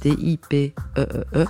[0.00, 1.46] T-I-P-E-E-E.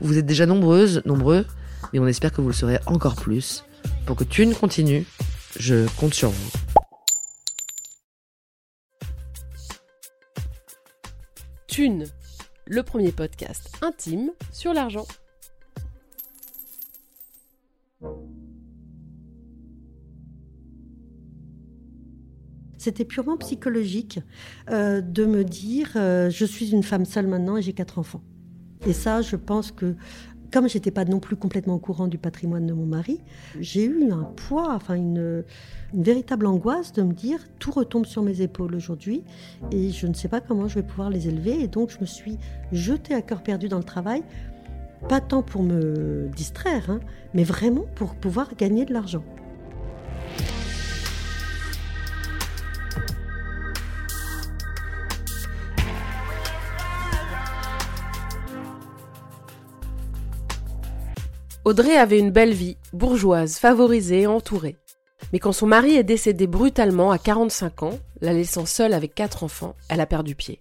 [0.00, 1.46] Vous êtes déjà nombreuses, nombreux,
[1.92, 3.64] mais on espère que vous le serez encore plus.
[4.06, 5.06] Pour que Thune continue,
[5.58, 6.50] je compte sur vous.
[11.66, 12.06] Thune,
[12.66, 15.06] le premier podcast intime sur l'argent.
[22.78, 24.20] C'était purement psychologique
[24.70, 28.22] euh, de me dire euh, je suis une femme seule maintenant et j'ai quatre enfants.
[28.86, 29.96] Et ça, je pense que
[30.52, 33.20] comme j'étais pas non plus complètement au courant du patrimoine de mon mari,
[33.60, 35.44] j'ai eu un poids, enfin une,
[35.92, 39.24] une véritable angoisse de me dire tout retombe sur mes épaules aujourd'hui
[39.72, 41.60] et je ne sais pas comment je vais pouvoir les élever.
[41.60, 42.38] Et donc je me suis
[42.72, 44.22] jetée à cœur perdu dans le travail,
[45.08, 47.00] pas tant pour me distraire, hein,
[47.34, 49.24] mais vraiment pour pouvoir gagner de l'argent.
[61.68, 64.78] Audrey avait une belle vie, bourgeoise, favorisée et entourée.
[65.34, 69.44] Mais quand son mari est décédé brutalement à 45 ans, la laissant seule avec quatre
[69.44, 70.58] enfants, elle a perdu pied.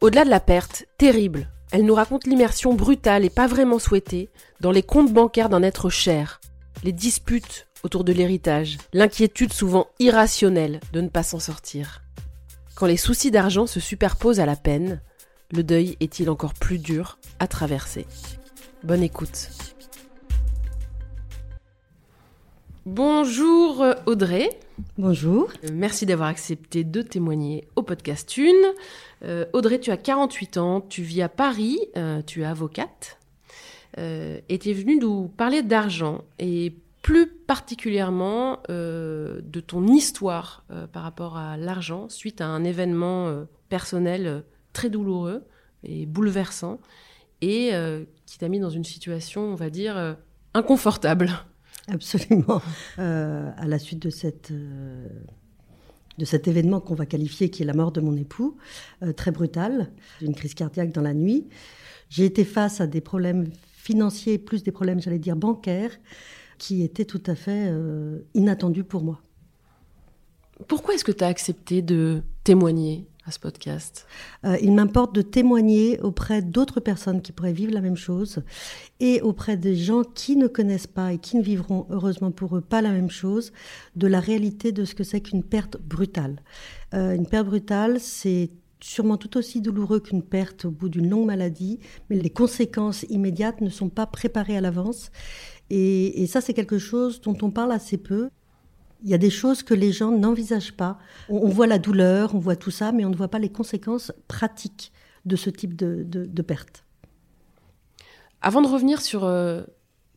[0.00, 4.30] Au-delà de la perte, terrible, elle nous raconte l'immersion brutale et pas vraiment souhaitée
[4.60, 6.40] dans les comptes bancaires d'un être cher,
[6.84, 12.04] les disputes autour de l'héritage, l'inquiétude souvent irrationnelle de ne pas s'en sortir.
[12.76, 15.02] Quand les soucis d'argent se superposent à la peine,
[15.50, 18.06] le deuil est-il encore plus dur à traverser?
[18.84, 19.48] Bonne écoute.
[22.84, 24.50] Bonjour euh, Audrey.
[24.98, 25.50] Bonjour.
[25.64, 28.52] Euh, Merci d'avoir accepté de témoigner au podcast Thune.
[29.24, 33.18] Euh, Audrey, tu as 48 ans, tu vis à Paris, euh, tu es avocate
[33.96, 41.02] euh, et tu es venue nous parler d'argent et plus particulièrement de ton histoire par
[41.02, 44.42] rapport à l'argent suite à un événement personnel
[44.72, 45.44] très douloureux
[45.82, 46.80] et bouleversant
[47.42, 47.72] et
[48.26, 50.14] qui t'a mis dans une situation, on va dire, euh,
[50.54, 51.30] inconfortable.
[51.88, 52.62] Absolument.
[53.00, 55.08] Euh, à la suite de, cette, euh,
[56.18, 58.56] de cet événement qu'on va qualifier qui est la mort de mon époux,
[59.02, 59.90] euh, très brutal,
[60.22, 61.48] une crise cardiaque dans la nuit,
[62.08, 65.90] j'ai été face à des problèmes financiers, plus des problèmes, j'allais dire, bancaires,
[66.58, 67.72] qui étaient tout à fait
[68.34, 69.20] inattendus pour moi.
[70.68, 73.08] Pourquoi est-ce que tu as accepté de témoigner?
[73.26, 74.06] À ce podcast
[74.44, 78.42] Euh, il m'importe de témoigner auprès d'autres personnes qui pourraient vivre la même chose
[79.00, 82.60] et auprès des gens qui ne connaissent pas et qui ne vivront heureusement pour eux
[82.60, 83.52] pas la même chose,
[83.96, 86.42] de la réalité de ce que c'est qu'une perte brutale.
[86.92, 91.26] Euh, une perte brutale, c'est sûrement tout aussi douloureux qu'une perte au bout d'une longue
[91.26, 91.78] maladie,
[92.10, 95.10] mais les conséquences immédiates ne sont pas préparées à l'avance.
[95.70, 98.28] Et, et ça, c'est quelque chose dont on parle assez peu.
[99.04, 100.98] Il y a des choses que les gens n'envisagent pas.
[101.28, 103.50] On, on voit la douleur, on voit tout ça, mais on ne voit pas les
[103.50, 104.92] conséquences pratiques
[105.24, 106.84] de ce type de, de, de perte.
[108.40, 109.62] Avant de revenir sur euh,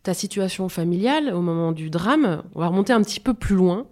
[0.04, 3.88] ta situation familiale au moment du drame, on va remonter un petit peu plus loin.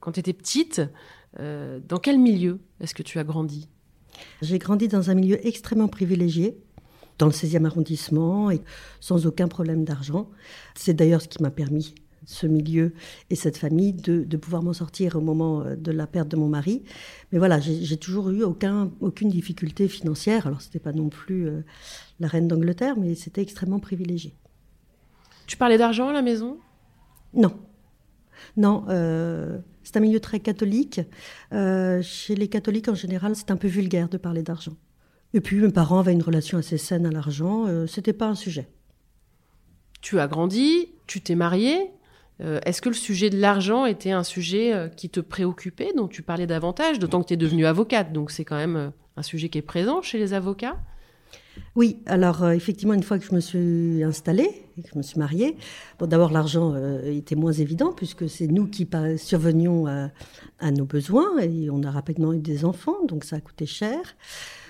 [0.00, 0.82] Quand tu étais petite,
[1.38, 3.68] euh, dans quel milieu est-ce que tu as grandi?
[4.42, 6.58] J'ai grandi dans un milieu extrêmement privilégié,
[7.18, 8.60] dans le 16e arrondissement, et
[9.00, 10.30] sans aucun problème d'argent.
[10.74, 11.94] C'est d'ailleurs ce qui m'a permis,
[12.26, 12.92] ce milieu
[13.30, 16.36] et cette famille, de, de pouvoir m'en sortir au moment euh, de la perte de
[16.36, 16.82] mon mari.
[17.32, 20.46] Mais voilà, j'ai toujours eu aucun, aucune difficulté financière.
[20.46, 21.62] Alors, ce n'était pas non plus euh,
[22.20, 24.34] la reine d'Angleterre, mais c'était extrêmement privilégié.
[25.46, 26.58] Tu parlais d'argent à la maison?
[27.32, 27.54] Non.
[28.56, 31.00] Non, euh, c'est un milieu très catholique.
[31.52, 34.76] Euh, chez les catholiques, en général, c'est un peu vulgaire de parler d'argent.
[35.32, 37.66] Et puis, mes parents avaient une relation assez saine à l'argent.
[37.66, 38.68] Euh, C'était pas un sujet.
[40.00, 41.90] Tu as grandi, tu t'es mariée,
[42.42, 46.08] Euh, est-ce que le sujet de l'argent était un sujet euh, qui te préoccupait, dont
[46.08, 49.48] tu parlais davantage, d'autant que tu es devenue avocate, donc c'est quand même un sujet
[49.48, 50.76] qui est présent chez les avocats?
[51.74, 55.18] Oui, alors effectivement, une fois que je me suis installée et que je me suis
[55.18, 55.56] mariée,
[55.98, 56.74] d'abord l'argent
[57.06, 58.86] était moins évident puisque c'est nous qui
[59.16, 60.10] survenions à,
[60.58, 64.00] à, nos besoins et on a rapidement eu des enfants, donc ça a coûté cher.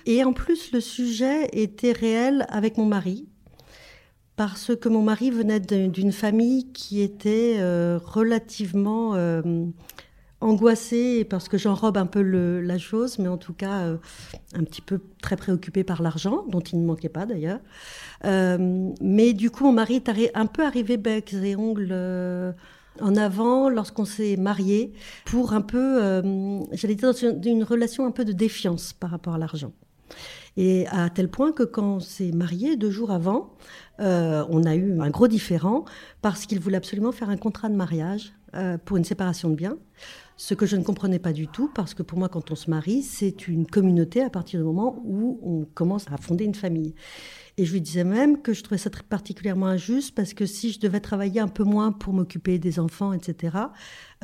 [0.06, 3.26] Et en plus, le sujet était réel avec mon mari,
[4.36, 9.42] parce que mon mari venait d'une famille qui était euh, relativement euh,
[10.42, 13.96] angoissée, parce que j'enrobe un peu la chose, mais en tout cas euh,
[14.54, 17.60] un petit peu très préoccupée par l'argent, dont il ne manquait pas d'ailleurs.
[18.22, 22.54] mais du coup, mon mari est un peu arrivé bec et ongles
[23.00, 24.92] en avant lorsqu'on s'est marié,
[25.24, 26.22] pour un peu,
[26.72, 29.72] j'allais dire, dans une relation un peu de défiance par rapport à l'argent.
[30.56, 33.54] Et à tel point que quand on s'est marié, deux jours avant,
[34.00, 35.84] euh, on a eu un gros différent
[36.22, 39.76] parce qu'il voulait absolument faire un contrat de mariage euh, pour une séparation de biens.
[40.36, 42.68] Ce que je ne comprenais pas du tout, parce que pour moi, quand on se
[42.68, 46.94] marie, c'est une communauté à partir du moment où on commence à fonder une famille.
[47.58, 50.78] Et je lui disais même que je trouvais ça particulièrement injuste parce que si je
[50.78, 53.56] devais travailler un peu moins pour m'occuper des enfants, etc.,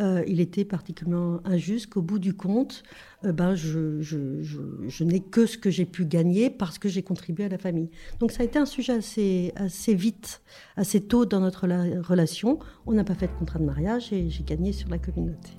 [0.00, 2.82] euh, il était particulièrement injuste qu'au bout du compte,
[3.25, 7.02] euh, ben, je, je, je, n'ai que ce que j'ai pu gagner parce que j'ai
[7.02, 7.90] contribué à la famille.
[8.20, 10.43] Donc ça a été un sujet assez, assez vite,
[10.76, 11.67] assez tôt dans notre
[12.00, 12.58] relation.
[12.84, 15.52] On n'a pas fait de contrat de mariage et j'ai gagné sur la communauté.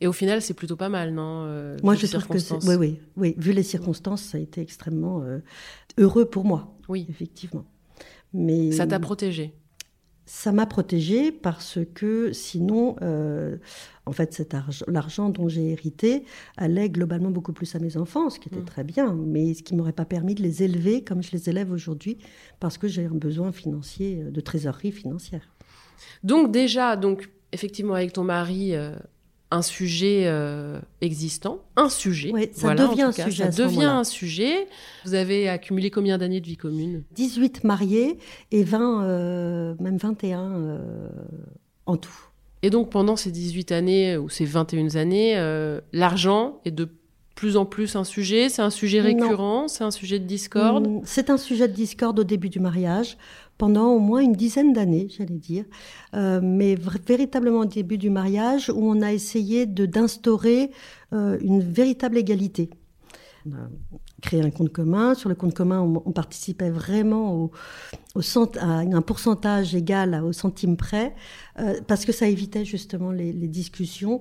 [0.00, 2.54] Et au final, c'est plutôt pas mal, non euh, Moi, je trouve que c'est.
[2.66, 3.34] Oui, oui, oui.
[3.38, 5.38] Vu les circonstances, ça a été extrêmement euh,
[5.96, 6.76] heureux pour moi.
[6.88, 7.06] Oui.
[7.08, 7.64] Effectivement.
[8.34, 8.72] Mais.
[8.72, 9.54] Ça t'a protégé
[10.26, 13.56] Ça m'a protégé parce que sinon, euh,
[14.04, 16.24] en fait, cet argent, l'argent dont j'ai hérité
[16.58, 18.66] allait globalement beaucoup plus à mes enfants, ce qui était mm.
[18.66, 21.72] très bien, mais ce qui m'aurait pas permis de les élever comme je les élève
[21.72, 22.18] aujourd'hui
[22.60, 25.54] parce que j'ai un besoin financier, de trésorerie financière.
[26.22, 28.74] Donc, déjà, donc, effectivement, avec ton mari
[29.50, 32.30] un sujet euh, existant, un sujet.
[32.32, 33.50] Oui, ça devient un sujet.
[33.50, 34.66] Ça devient un sujet.
[35.04, 37.04] Vous avez accumulé combien d'années de vie commune?
[37.12, 38.18] 18 mariés
[38.50, 41.08] et 20, euh, même 21 euh,
[41.86, 42.18] en tout.
[42.62, 45.36] Et donc pendant ces 18 années ou ces 21 années,
[45.92, 46.88] l'argent est de
[47.36, 51.00] plus en plus un sujet C'est un sujet récurrent C'est un sujet de discorde mm,
[51.04, 53.16] C'est un sujet de discorde au début du mariage
[53.58, 55.64] pendant au moins une dizaine d'années, j'allais dire,
[56.14, 60.70] euh, mais véritablement au début du mariage, où on a essayé de d'instaurer
[61.12, 62.68] euh, une véritable égalité.
[63.46, 63.68] On a
[64.20, 65.14] créé un compte commun.
[65.14, 67.50] Sur le compte commun, on, participait vraiment au,
[68.14, 68.20] au
[68.58, 71.14] à un pourcentage égal au centime près,
[71.58, 74.20] euh, parce que ça évitait justement les, les, discussions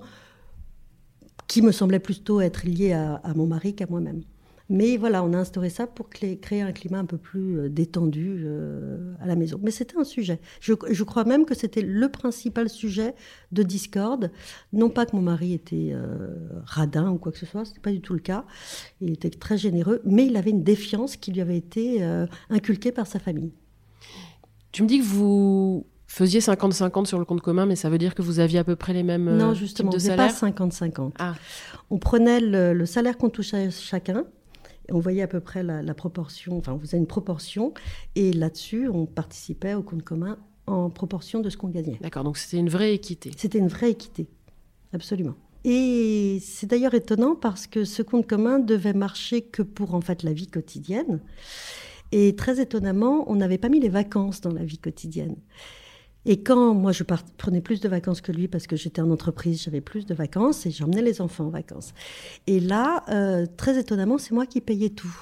[1.47, 4.23] qui me semblaient plutôt être liées à, à mon mari qu'à moi-même.
[4.67, 8.43] Mais voilà, on a instauré ça pour créer un climat un peu plus euh, détendu
[8.45, 9.59] euh, à la maison.
[9.61, 10.39] Mais c'était un sujet.
[10.59, 13.13] Je, crois même que c'était le principal sujet
[13.51, 14.31] de discorde.
[14.73, 16.33] Non pas que mon mari était euh,
[16.65, 18.45] radin ou quoi que ce soit, ce n'était pas du tout le cas.
[19.01, 22.03] Il était très généreux, mais il avait une défiance qui lui avait été
[22.49, 23.51] inculquée par sa famille.
[24.71, 25.85] Tu me dis que vous
[26.15, 28.75] faisiez 50-50 sur le compte commun, mais ça veut dire que vous aviez à peu
[28.75, 31.11] près les mêmes non, justement, types de pas 50-50.
[31.19, 31.35] Ah.
[31.89, 34.25] On prenait le, le salaire qu'on touchait chacun
[34.91, 37.73] on voyait à peu près la, proportion, enfin, on faisait une proportion,
[38.15, 41.97] et là-dessus, on participait au compte commun en proportion de ce qu'on gagnait.
[42.01, 43.31] D'accord, donc c'était une vraie équité.
[43.37, 44.27] C'était une vraie équité,
[44.93, 45.35] absolument.
[45.63, 50.21] Et c'est d'ailleurs étonnant parce que ce compte commun devait marcher que pour en fait
[50.21, 51.21] la vie quotidienne.
[52.11, 55.35] Et très étonnamment, on n'avait pas mis les vacances dans la vie quotidienne.
[56.25, 57.03] Et quand moi je
[57.37, 60.65] prenais plus de vacances que lui parce que j'étais en entreprise, j'avais plus de vacances
[60.65, 61.93] et j'emmenais les enfants en vacances.
[62.47, 65.15] Et là, euh, très étonnamment, c'est moi qui payais tout.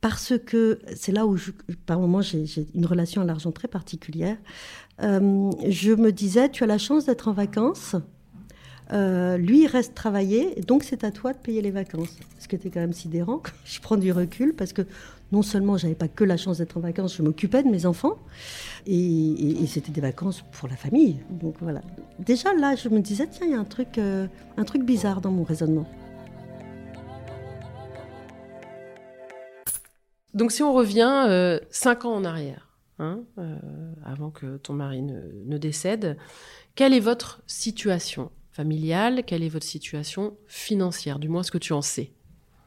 [0.00, 1.36] Parce que c'est là où,
[1.86, 4.36] par moment, j'ai une relation à l'argent très particulière.
[5.02, 7.96] Euh, je me disais, tu as la chance d'être en vacances.
[8.92, 12.16] Euh, lui, il reste travailler, donc c'est à toi de payer les vacances.
[12.38, 13.42] Ce qui était quand même sidérant.
[13.64, 14.82] Je prends du recul parce que
[15.32, 18.18] non seulement j'avais pas que la chance d'être en vacances, je m'occupais de mes enfants
[18.86, 21.20] et, c'était des vacances pour la famille.
[21.30, 21.82] Donc voilà.
[22.18, 25.20] Déjà là, je me disais tiens, il y a un truc, euh, un truc bizarre
[25.20, 25.86] dans mon raisonnement.
[30.34, 32.68] Donc si on revient euh, cinq ans en arrière,
[32.98, 33.58] hein, euh,
[34.04, 36.16] avant que ton mari ne, ne décède,
[36.74, 39.24] quelle est votre situation familiale?
[39.24, 41.18] Quelle est votre situation financière?
[41.18, 42.12] Du moins ce que tu en sais.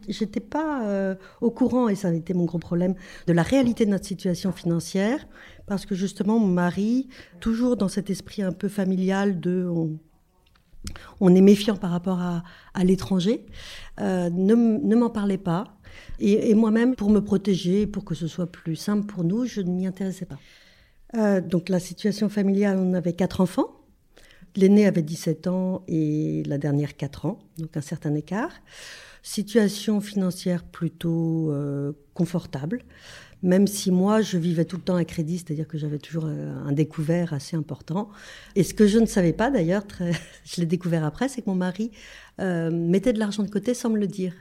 [0.08, 2.96] J'étais pas euh, au courant, et ça a été mon gros problème,
[3.27, 5.27] de la réalité de notre situation financière,
[5.67, 9.67] parce que justement, mon mari, toujours dans cet esprit un peu familial de
[11.20, 13.46] on, est méfiant par rapport à, l'étranger,
[14.00, 15.77] euh, ne, m'en parlait pas.
[16.20, 19.70] Et, moi-même, pour me protéger, pour que ce soit plus simple pour nous, je ne
[19.70, 20.39] m'y intéressais pas.
[21.15, 23.81] Euh, donc la situation familiale, on avait quatre enfants.
[24.55, 28.51] L'aîné avait 17 ans et la dernière 4 ans, donc un certain écart.
[29.23, 32.83] Situation financière plutôt euh, confortable,
[33.43, 36.53] même si moi je vivais tout le temps à crédit, c'est-à-dire que j'avais toujours euh,
[36.65, 38.09] un découvert assez important.
[38.55, 40.11] Et ce que je ne savais pas d'ailleurs, très...
[40.45, 41.91] je l'ai découvert après, c'est que mon mari
[42.39, 44.33] euh, mettait de l'argent de côté sans me le dire.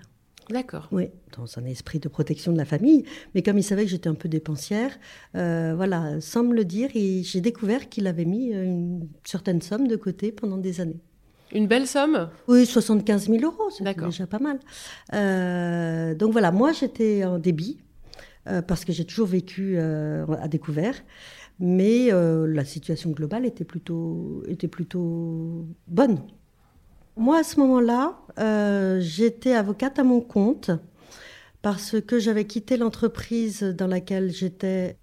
[0.51, 0.89] D'accord.
[0.91, 3.05] Oui, dans un esprit de protection de la famille.
[3.35, 4.99] Mais comme il savait que j'étais un peu dépensière,
[5.37, 9.95] euh, voilà, sans me le dire, j'ai découvert qu'il avait mis une certaine somme de
[9.95, 11.01] côté pendant des années.
[11.53, 14.59] Une belle somme Oui, 75 000 euros, c'est déjà pas mal.
[15.15, 17.79] Euh, donc voilà, moi j'étais en débit,
[18.49, 20.95] euh, parce que j'ai toujours vécu euh, à découvert,
[21.59, 26.19] mais la situation globale était plutôt, était plutôt bonne.
[27.17, 28.17] Moi, à ce moment-là,
[29.01, 30.71] j'étais avocate à mon compte
[31.61, 34.97] parce que j'avais quitté l'entreprise dans laquelle j'étais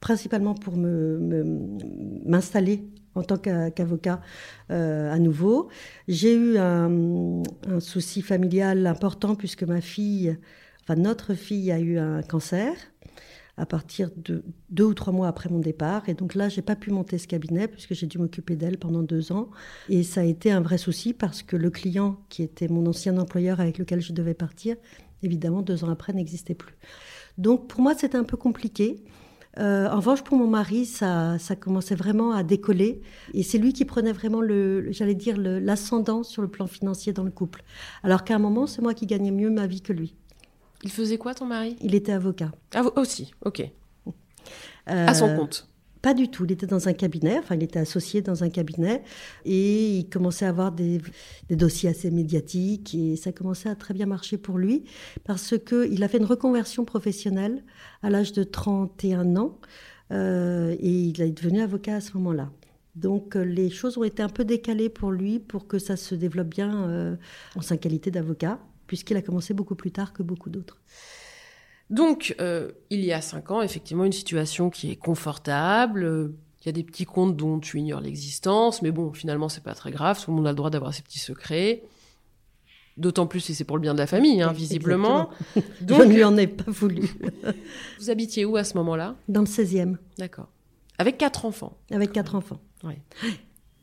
[0.00, 1.78] principalement pour me- me-
[2.26, 4.20] m'installer en tant qu'a- qu'avocat
[4.70, 5.68] euh, à nouveau.
[6.08, 10.36] J'ai eu un, un souci familial important puisque ma fille,
[10.82, 12.74] enfin notre fille a eu un cancer
[13.58, 16.08] à partir de deux ou trois mois après mon départ.
[16.08, 19.02] Et donc là, j'ai pas pu monter ce cabinet puisque j'ai dû m'occuper d'elle pendant
[19.02, 19.50] deux ans.
[19.88, 23.18] Et ça a été un vrai souci parce que le client, qui était mon ancien
[23.18, 24.76] employeur avec lequel je devais partir,
[25.22, 26.76] évidemment, deux ans après, n'existait plus.
[27.38, 29.04] Donc pour moi, c'était un peu compliqué.
[29.58, 33.02] Euh, en revanche, pour mon mari, ça, ça commençait vraiment à décoller.
[33.34, 37.24] Et c'est lui qui prenait vraiment, le, j'allais dire, l'ascendant sur le plan financier dans
[37.24, 37.62] le couple.
[38.02, 40.14] Alors qu'à un moment, c'est moi qui gagnais mieux ma vie que lui.
[40.82, 41.76] Il faisait quoi ton mari?
[41.80, 42.50] Il était avocat.
[42.74, 43.60] Ah, aussi, ok.
[44.88, 45.68] Euh, À son compte.
[46.02, 46.44] Pas du tout.
[46.44, 49.04] Il était dans un cabinet, enfin, il était associé dans un cabinet
[49.44, 51.00] et il commençait à avoir des,
[51.48, 54.84] dossiers assez médiatiques et ça commençait à très bien marcher pour lui
[55.24, 57.62] parce qu'il a fait une reconversion professionnelle
[58.02, 59.60] à l'âge de 31 ans
[60.10, 62.50] euh, et il est devenu avocat à ce moment-là.
[62.96, 66.16] Donc euh, les choses ont été un peu décalées pour lui pour que ça se
[66.16, 67.16] développe bien euh,
[67.54, 70.80] en sa qualité d'avocat puisqu'il a commencé beaucoup plus tard que beaucoup d'autres.
[71.92, 76.02] Donc, euh, il y a cinq ans, effectivement, une situation qui est confortable.
[76.04, 79.62] euh, Il y a des petits comptes dont tu ignores l'existence, mais bon, finalement, c'est
[79.62, 80.20] pas très grave.
[80.24, 81.82] Tout le monde a le droit d'avoir ses petits secrets.
[82.96, 85.30] D'autant plus si c'est pour le bien de la famille, hein, visiblement.
[85.54, 85.60] Je
[85.94, 87.10] ne lui Donc, en ai pas voulu.
[88.00, 89.14] vous habitiez où à ce moment-là?
[89.28, 90.48] Dans le 16e, D'accord.
[90.98, 91.76] Avec quatre enfants.
[91.90, 92.60] avec quatre enfants.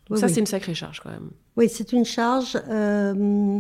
[0.10, 0.34] Oui, ça, oui.
[0.34, 1.30] c'est une sacrée charge quand même.
[1.56, 3.60] Oui, c'est une charge, euh,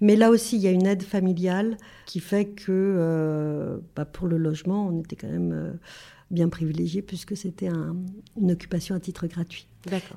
[0.00, 1.76] mais là aussi, il y a une aide familiale
[2.06, 5.72] qui fait que euh, bah, pour le logement, on était quand même euh,
[6.30, 7.96] bien privilégiés puisque c'était un-
[8.40, 9.66] une occupation à titre gratuit.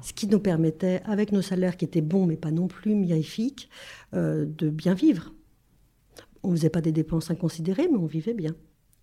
[0.01, 3.69] Ce qui nous permettait, avec nos salaires qui étaient bons mais pas non plus mirifiques,
[4.13, 5.31] euh, de bien vivre.
[6.43, 8.53] On ne faisait pas des dépenses inconsidérées, mais on vivait bien.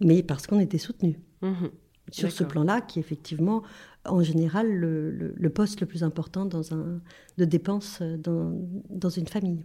[0.00, 1.70] Mais parce qu'on était soutenus Mhm.
[2.10, 3.62] sur ce plan-là, qui effectivement,
[4.04, 7.00] en général, le, le- le poste le plus important dans un,
[7.36, 8.52] de dépenses euh, dans,
[8.90, 9.64] dans une famille.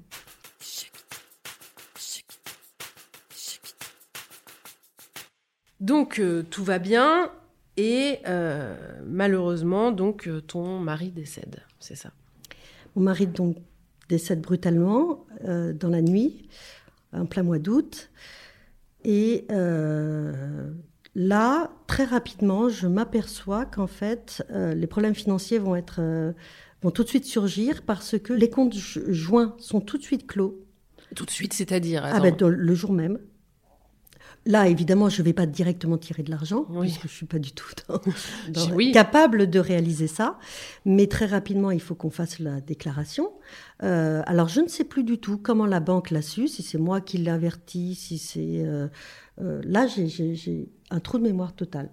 [5.80, 7.32] Donc, euh, tout va bien.
[7.76, 11.62] Et euh, malheureusement, donc, ton mari décède.
[11.80, 12.12] C'est ça?
[12.96, 13.58] Mon mari donc
[14.08, 16.48] décède brutalement euh, dans la nuit,
[17.12, 18.12] en plein mois d'août.
[19.04, 19.46] Et
[21.16, 26.34] là, très rapidement, je m'aperçois qu'en fait, euh, les problèmes financiers vont, être, euh,
[26.82, 30.28] vont tout de suite surgir parce que les comptes jo- joints sont tout de suite
[30.28, 30.60] clos.
[31.16, 32.02] Tout de suite, c'est-à-dire.
[32.06, 33.20] Ah ben, le jour même.
[34.46, 36.88] Là, évidemment, je ne vais pas directement tirer de l'argent, Oui.
[36.88, 38.02] puisque je ne suis pas du tout dans-
[38.50, 38.92] dans- Oui.
[38.92, 40.38] capable de réaliser ça.
[40.84, 43.32] Mais très rapidement, il faut qu'on fasse la déclaration.
[43.84, 46.78] Euh, alors, je ne sais plus du tout comment la banque l'a su, si c'est
[46.78, 48.66] moi qui l'ai averti, si c'est...
[48.66, 48.88] euh,
[49.42, 51.90] euh, là, j'ai un trou de mémoire total.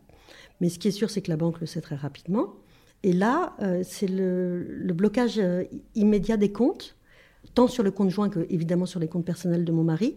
[0.61, 2.55] Mais ce qui est sûr, c'est que la banque le sait très rapidement.
[3.03, 5.65] Et là, euh, c'est le, blocage euh,
[5.95, 6.97] immédiat des comptes,
[7.55, 10.17] tant sur le compte joint que évidemment sur les comptes personnels de mon mari,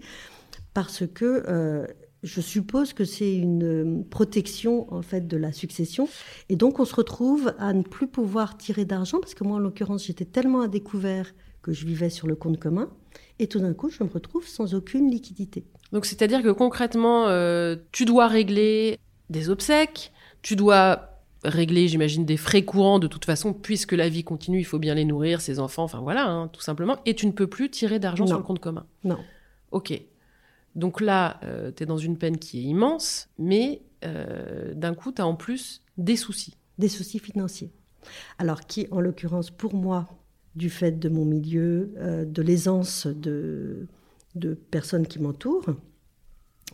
[0.74, 1.88] parce que euh,
[2.24, 6.10] je suppose que c'est une protection en fait de la succession,
[6.50, 9.60] et donc on se retrouve à ne plus pouvoir tirer d'argent, parce que moi en
[9.60, 12.92] l'occurrence j'étais tellement à découvert que je vivais sur le compte commun,
[13.40, 15.66] et tout d'un coup je me retrouve sans aucune liquidité.
[15.92, 21.10] Donc, c'est-à-dire que concrètement, euh, tu dois régler des obsèques, tu dois
[21.44, 24.96] régler, j'imagine, des frais courants de toute façon, puisque la vie continue, il faut bien
[24.96, 26.98] les nourrir, ses enfants, enfin voilà, hein, tout simplement.
[27.06, 28.86] Et tu ne peux plus tirer d'argent sur le compte commun.
[29.04, 29.18] Non.
[29.72, 30.00] Ok.
[30.76, 31.40] Donc là,
[31.76, 35.36] tu es dans une peine qui est immense, mais euh, d'un coup, tu as en
[35.36, 36.56] plus des soucis.
[36.78, 37.72] des soucis financiers.
[38.38, 40.08] Alors qui, en l'occurrence, pour moi,
[40.56, 43.88] du fait de mon milieu, euh, de l'aisance de,
[44.72, 45.76] personnes qui m'entourent,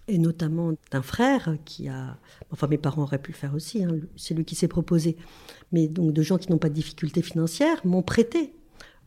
[0.08, 2.18] et notamment d'un frère qui a,
[2.52, 5.18] enfin mes parents auraient pu le faire aussi, hein, c'est lui qui s'est proposé,
[5.72, 8.54] mais donc de gens qui n'ont pas de difficultés financières m'ont prêté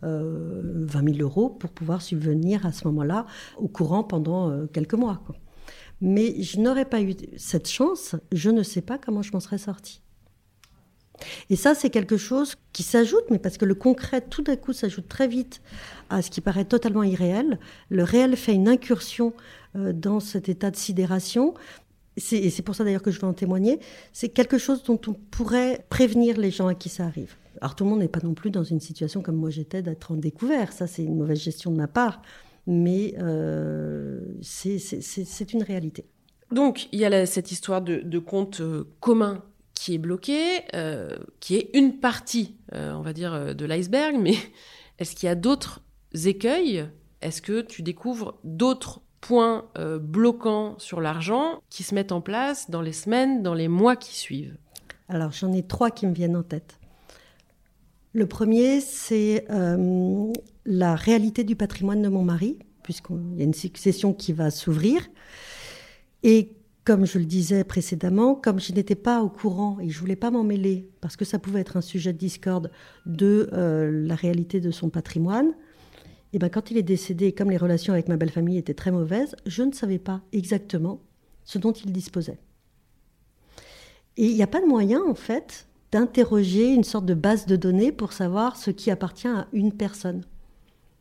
[0.05, 3.27] euh, 20 000 euros pour pouvoir subvenir à ce moment-là
[3.57, 5.23] au courant pendant euh, quelques mois.
[6.01, 9.59] Mais je n'aurais pas eu cette chance, je ne sais pas comment je m'en serais
[9.59, 10.02] sortie.
[11.51, 14.73] Et ça, c'est quelque chose qui s'ajoute, mais parce que le concret, tout d'un coup,
[14.73, 15.61] s'ajoute très vite
[16.11, 17.59] à ce qui paraît totalement irréel.
[17.91, 19.33] Le réel fait une incursion
[19.77, 21.55] euh, dans cet état de sidération.
[22.17, 23.79] Et c'est pour ça d'ailleurs que je veux en témoigner.
[24.13, 27.37] C'est quelque chose dont on pourrait prévenir les gens à qui ça arrive.
[27.61, 30.13] Alors tout le monde n'est pas non plus dans une situation comme moi j'étais d'être
[30.13, 30.73] en découvert.
[30.73, 32.21] Ça, c'est une mauvaise gestion de ma part.
[32.67, 36.05] Mais euh, c'est une réalité.
[36.53, 39.43] Donc, il y a cette histoire de, compte euh, commun
[39.75, 44.17] qui est bloqué, euh, qui est une partie, on va dire, de l'iceberg.
[44.21, 44.35] Mais
[44.99, 45.83] est-ce qu'il y a d'autres
[46.25, 46.87] écueils?
[47.21, 49.69] Est-ce que tu découvres d'autres points
[50.01, 54.17] bloquants sur l'argent qui se mettent en place dans les semaines, dans les mois qui
[54.17, 54.57] suivent?
[55.09, 56.79] Alors, j'en ai trois qui me viennent en tête.
[58.15, 60.33] Le premier, c'est euh,
[60.67, 65.09] la réalité du patrimoine de mon mari, puisqu'il y a une succession qui va s'ouvrir.
[66.23, 70.17] Et comme je le disais précédemment, comme je n'étais pas au courant et je voulais
[70.17, 72.71] pas m'en mêler, parce que ça pouvait être un sujet de discorde
[73.07, 75.55] de euh, la réalité de son patrimoine,
[76.33, 78.91] et ben quand il est décédé, comme les relations avec ma belle famille étaient très
[78.91, 81.03] mauvaises, je ne savais pas exactement
[81.45, 82.39] ce dont il disposait.
[84.17, 87.57] Et il n'y a pas de moyen, en fait, d'interroger une sorte de base de
[87.57, 90.25] données pour savoir ce qui appartient à une personne.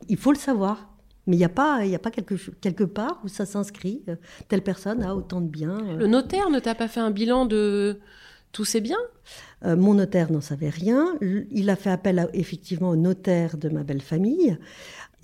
[0.10, 0.91] Il faut le savoir.
[1.32, 4.04] Mais il n'y a pas, y a pas quelque, quelque part où ça s'inscrit.
[4.10, 4.18] Euh,
[4.50, 5.80] telle personne a autant de biens.
[5.80, 5.96] Euh.
[5.96, 8.02] Le notaire ne t'a pas fait un bilan de
[8.52, 9.00] tous ces biens?
[9.64, 11.16] Euh, Mon notaire n'en savait rien.
[11.22, 14.58] Il a fait appel effectivement au notaire de ma belle famille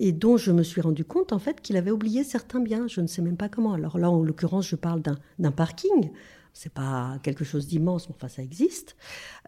[0.00, 2.86] et dont je me suis rendu compte en fait qu'il avait oublié certains biens.
[2.88, 3.74] Je ne sais même pas comment.
[3.74, 6.10] Alors là, en l'occurrence, je parle d'un parking
[6.60, 8.96] c'est pas quelque chose d'immense, mais enfin ça existe.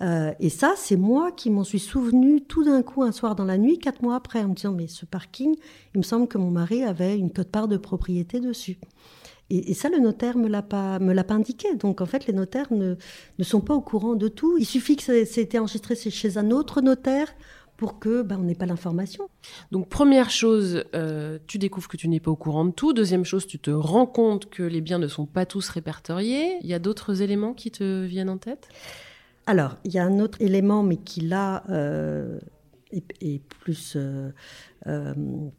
[0.00, 3.45] Euh, et ça, c'est moi qui m'en suis souvenu tout d'un coup un soir dans
[3.45, 5.57] la nuit, quatre mois après, en me disant mais ce parking,
[5.92, 8.79] il me semble que mon mari avait une cote-part de propriété dessus.
[9.53, 11.75] Et, ça, le notaire me l'a pas me l'a pas indiqué.
[11.75, 12.94] Donc en fait, les notaires ne,
[13.40, 14.57] ne sont pas au courant de tout.
[14.59, 17.35] Il suffit que ça ait été enregistré chez un autre notaire
[17.81, 19.31] pour que on n'ait pas l'information.
[19.71, 22.93] Donc première chose, euh, tu découvres que tu n'es pas au courant de tout.
[22.93, 26.59] Deuxième chose, tu te rends compte que les biens ne sont pas tous répertoriés.
[26.61, 28.69] Il y a d'autres éléments qui te viennent en tête?
[29.47, 32.38] Alors, il y a un autre élément, mais qui là euh,
[32.93, 34.31] est, plus euh,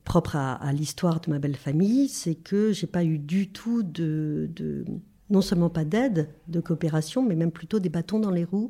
[0.03, 4.47] propre à, l'histoire de ma belle famille, c'est que j'ai pas eu du tout de,
[4.55, 4.85] de
[5.31, 8.69] non seulement pas d'aide, de coopération, mais même plutôt des bâtons dans les roues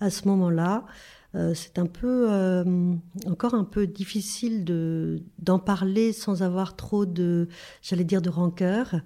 [0.00, 0.86] à ce moment-là.
[1.36, 2.64] Euh, c'est un peu euh,
[3.26, 7.48] encore un peu difficile de d'en parler sans avoir trop de,
[7.82, 9.00] j'allais dire, de rancœur.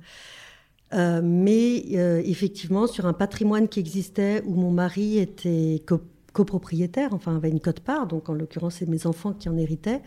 [0.92, 1.76] Euh, mais
[2.24, 5.84] effectivement, sur un patrimoine qui existait où mon mari était
[6.32, 10.02] copropriétaire, enfin avait une cote-part, donc en l'occurrence c'est mes enfants qui en héritaient.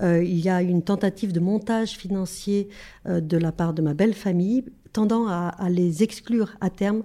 [0.00, 2.68] il y a une tentative de montage financier
[3.04, 7.02] de la part de ma belle famille, tendant à, les exclure à terme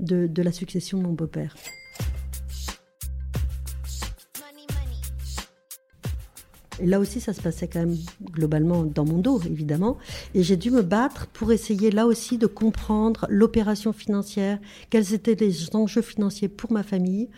[0.00, 1.54] de la succession de mon beau-père.
[6.86, 9.98] Là aussi, ça se passait quand même globalement dans mon dos, évidemment.
[10.34, 14.58] Et j'ai dû me battre pour essayer là aussi de comprendre l'opération financière,
[14.90, 17.28] quels étaient les enjeux financiers pour ma famille.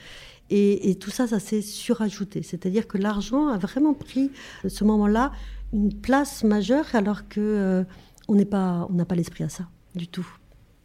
[0.50, 2.42] Et, tout ça, ça s'est surajouté.
[2.42, 4.30] C'est-à-dire que l'argent a vraiment pris,
[4.64, 5.32] à ce moment-là,
[5.72, 7.84] une place majeure, alors que euh,
[8.28, 10.26] on n'est pas, on n'a pas l'esprit à ça du tout.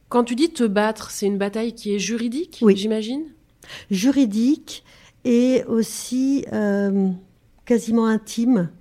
[0.07, 2.75] Quand tu dis te battre, c'est une bataille qui est juridique, oui.
[2.75, 3.25] j'imagine?
[3.91, 4.83] Juridique
[5.23, 7.11] et aussi euh,
[7.69, 8.71] quasiment intime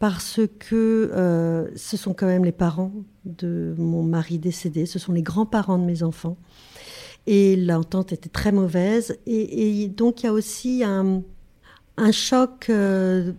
[0.00, 2.92] parce que euh, ce sont quand même les parents
[3.24, 6.36] de mon mari décédé, ce sont les grands-parents de mes enfants.
[7.26, 9.18] Et l'entente était très mauvaise.
[9.26, 11.22] Et, donc il y a aussi un,
[12.12, 12.66] choc.
[12.68, 13.32] Euh,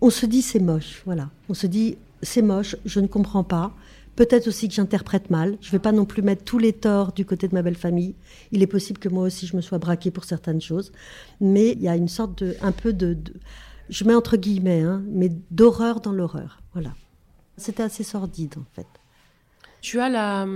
[0.00, 1.28] on se dit c'est moche, voilà.
[1.48, 3.72] On se dit c'est moche, je ne comprends pas.
[4.20, 5.56] Peut-être aussi que j'interprète mal.
[5.62, 7.74] Je ne vais pas non plus mettre tous les torts du côté de ma belle
[7.74, 8.16] famille.
[8.52, 10.92] Il est possible que moi aussi je me sois braquée pour certaines choses.
[11.40, 13.16] Mais il y a une sorte de, un peu de,
[13.88, 16.60] je mets entre guillemets, hein, mais d'horreur dans l'horreur.
[16.74, 16.92] Voilà.
[17.56, 18.86] C'était assez sordide en fait.
[19.80, 20.46] Tu as la,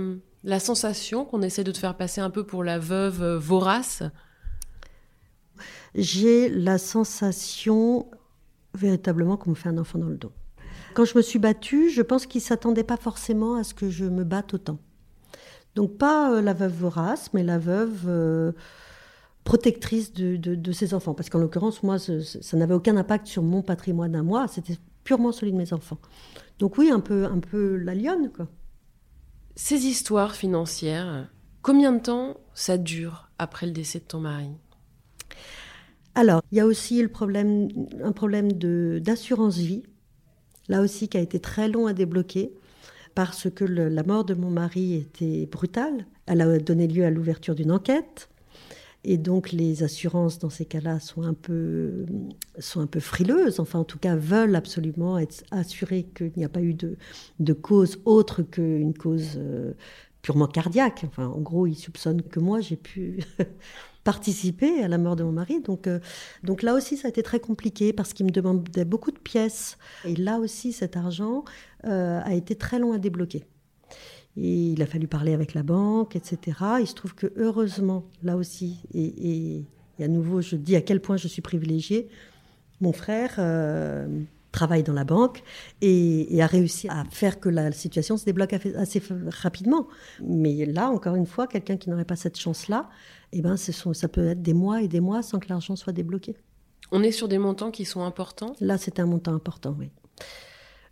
[0.43, 4.03] la sensation qu'on essaie de te faire passer un peu pour la veuve euh, vorace?
[5.95, 8.11] J'ai la sensation
[8.75, 10.33] véritablement qu'on me fait un enfant dans le dos.
[10.95, 13.89] Quand je me suis battue, je pense qu'ils ne s'attendaient pas forcément à ce que
[13.89, 14.79] je me batte autant.
[15.75, 18.53] Donc pas euh, la veuve vorace, mais la veuve euh,
[19.43, 21.13] protectrice de, ses enfants.
[21.13, 25.33] Parce qu'en l'occurrence, moi, ça, n'avait aucun impact sur mon patrimoine à moi, c'était purement
[25.33, 25.99] celui de mes enfants.
[26.59, 28.47] Donc oui, un peu, un peu la lionne, quoi.
[29.57, 31.29] Ces histoires financières,
[31.61, 34.49] combien de temps ça dure après le décès de ton mari?
[36.13, 37.67] Alors, il y a aussi le problème,
[38.01, 39.83] un problème d'assurance vie,
[40.67, 42.51] là aussi qui a été très long à débloquer
[43.15, 46.05] parce que la mort de mon mari était brutale.
[46.25, 48.29] Elle a donné lieu à l'ouverture d'une enquête.
[49.07, 52.07] Et donc les assurances dans ces cas-là sont un peu
[52.57, 56.49] sont un peu frileuses, enfin en tout cas veulent absolument être assurées qu'il n'y a
[56.49, 56.97] pas eu de,
[57.39, 59.73] de cause autre qu'une cause euh,
[60.23, 61.03] purement cardiaque.
[61.07, 63.19] Enfin en gros ils soupçonnent que moi j'ai pu
[64.05, 65.59] participer à la mort de mon mari.
[65.61, 65.99] Donc, euh,
[66.43, 69.77] donc là aussi, ça a été très compliqué parce qu'il me demandait beaucoup de pièces.
[70.05, 71.43] Et là aussi, cet argent
[71.85, 73.43] euh, a été très long à débloquer.
[74.37, 76.57] Et il a fallu parler avec la banque, etc.
[76.79, 79.65] Il se trouve que heureusement, là aussi, et,
[79.99, 82.09] et, à nouveau, je dis à quel point je suis privilégiée,
[82.81, 84.07] mon frère euh,
[84.51, 85.41] travaille dans la banque
[85.81, 89.87] et, et, a réussi à faire que la situation se débloque assez rapidement.
[90.21, 92.89] Mais là, encore une fois, quelqu'un qui n'aurait pas cette chance-là,
[93.37, 95.75] eh ben, ce sont, ça peut être des mois et des mois sans que l'argent
[95.75, 96.35] soit débloqué.
[96.91, 98.55] On est sur des montants qui sont importants?
[98.59, 99.91] Là, c'est un montant important, oui.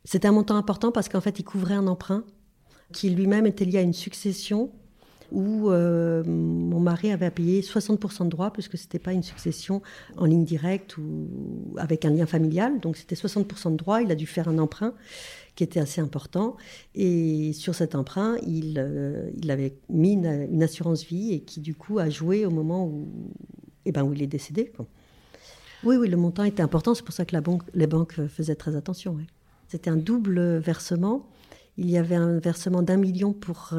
[0.05, 2.25] C'est un montant important parce qu'en fait, il couvrait un emprunt
[2.91, 4.71] qui lui-même était lié à une succession
[5.31, 9.23] où euh, mon mari avait à payer 60% de droits, puisque ce n'était pas une
[9.23, 9.81] succession
[10.17, 11.27] en ligne directe ou
[11.77, 12.79] avec un lien familial.
[12.79, 14.01] Donc c'était 60% de droits.
[14.01, 14.93] Il a dû faire un emprunt
[15.55, 16.57] qui était assez important.
[16.95, 21.99] Et sur cet emprunt, il, euh, avait mis une, assurance vie et qui du coup
[21.99, 23.07] a joué au moment où,
[23.85, 24.71] eh ben, où il est décédé.
[25.83, 26.95] Oui, oui, le montant était important.
[26.95, 27.35] C'est pour ça que
[27.73, 29.17] les banques faisaient très attention.
[29.67, 31.27] C'était un double versement
[31.77, 33.71] il y avait un versement d'un million pour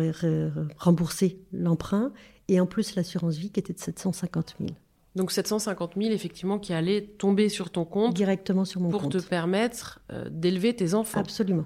[0.79, 2.13] rembourser l'emprunt
[2.49, 4.71] et en plus l'assurance vie qui était de 750 000.
[5.15, 9.13] Donc 750 000 effectivement qui allait tomber sur ton compte directement sur mon pour compte
[9.13, 11.21] pour te permettre euh, d'élever tes enfants.
[11.21, 11.65] Absolument.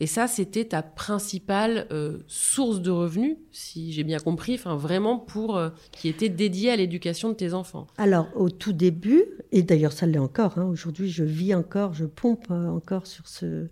[0.00, 5.18] Et ça, c'était ta principale euh, source de revenus, si j'ai bien compris, enfin vraiment
[5.18, 7.88] pour euh, qui était dédiée à l'éducation de tes enfants.
[7.98, 10.56] Alors au tout début, et d'ailleurs ça l'est encore.
[10.56, 13.68] Hein, Aujourd'hui, je vis encore, je pompe encore sur ce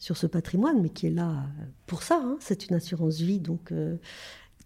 [0.00, 1.44] sur ce patrimoine, mais qui est là
[1.86, 2.20] pour ça.
[2.24, 2.38] Hein.
[2.40, 3.96] C'est une assurance vie, donc euh,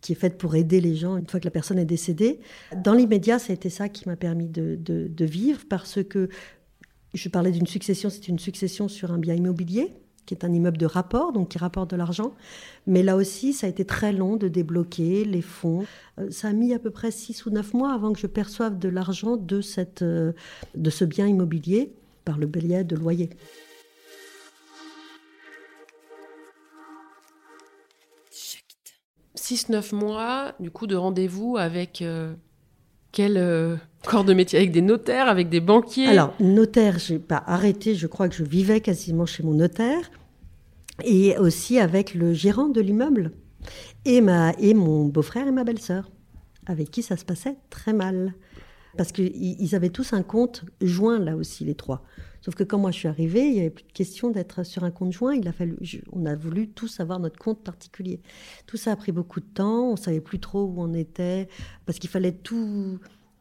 [0.00, 2.40] qui est faite pour aider les gens une fois que la personne est décédée.
[2.84, 6.28] Dans l'immédiat, ça a été ça qui m'a permis de, vivre, parce que
[7.12, 9.92] je parlais d'une succession, c'est une succession sur un bien immobilier
[10.26, 12.32] qui est un immeuble de rapport, donc qui rapporte de l'argent.
[12.86, 15.84] Mais là aussi, ça a été très long de débloquer les fonds.
[16.18, 18.78] Euh, ça a mis à peu près six ou neuf mois avant que je perçoive
[18.78, 20.32] de l'argent de, cette, euh,
[20.74, 21.92] de ce bien immobilier
[22.24, 23.28] par le billet de loyer.
[29.46, 32.32] Six, neuf mois, du coup, de rendez-vous avec euh,
[33.12, 33.76] quel euh,
[34.06, 34.58] corps de métier?
[34.58, 36.06] Avec des notaires, avec des banquiers?
[36.06, 37.94] Alors, notaire, j'ai pas arrêté.
[37.94, 40.10] Je crois que je vivais quasiment chez mon notaire.
[41.04, 43.32] Et aussi avec le gérant de l'immeuble.
[44.06, 44.22] Et,
[44.60, 46.10] et mon beau-frère et ma belle-sœur,
[46.64, 48.32] avec qui ça se passait très mal.
[48.96, 52.02] Parce qu'ils avaient tous un compte joint, là aussi, les trois.
[52.44, 54.84] Sauf que quand moi je suis arrivée, il n'y avait plus de question d'être sur
[54.84, 55.34] un compte joint.
[55.34, 58.20] Il a fallu, je, on a voulu tous avoir notre compte particulier.
[58.66, 59.88] Tout ça a pris beaucoup de temps.
[59.92, 61.48] On savait plus trop où on était
[61.86, 62.98] parce qu'il fallait tout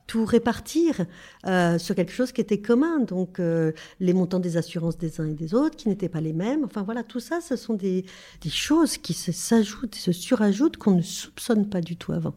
[0.08, 1.06] tout répartir
[1.46, 3.00] euh, sur quelque chose qui était commun.
[3.00, 6.34] Donc, euh, les montants des assurances des uns et des autres qui n'étaient pas les
[6.34, 6.64] mêmes.
[6.64, 8.06] Enfin, voilà, tout ça, ce sont des,
[8.42, 12.36] des choses qui s'ajoutent, se surajoutent, qu'on ne soupçonne pas du tout avant.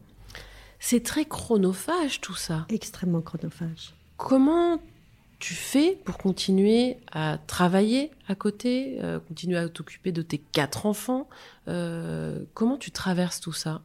[0.79, 2.65] C'est très chronophage, tout ça.
[2.69, 3.95] Extrêmement chronophage.
[4.15, 4.79] Comment
[5.39, 10.85] tu fais pour continuer à travailler à côté, euh, continuer à t'occuper de tes quatre
[10.85, 11.29] enfants
[11.67, 13.83] euh, Comment tu traverses tout ça?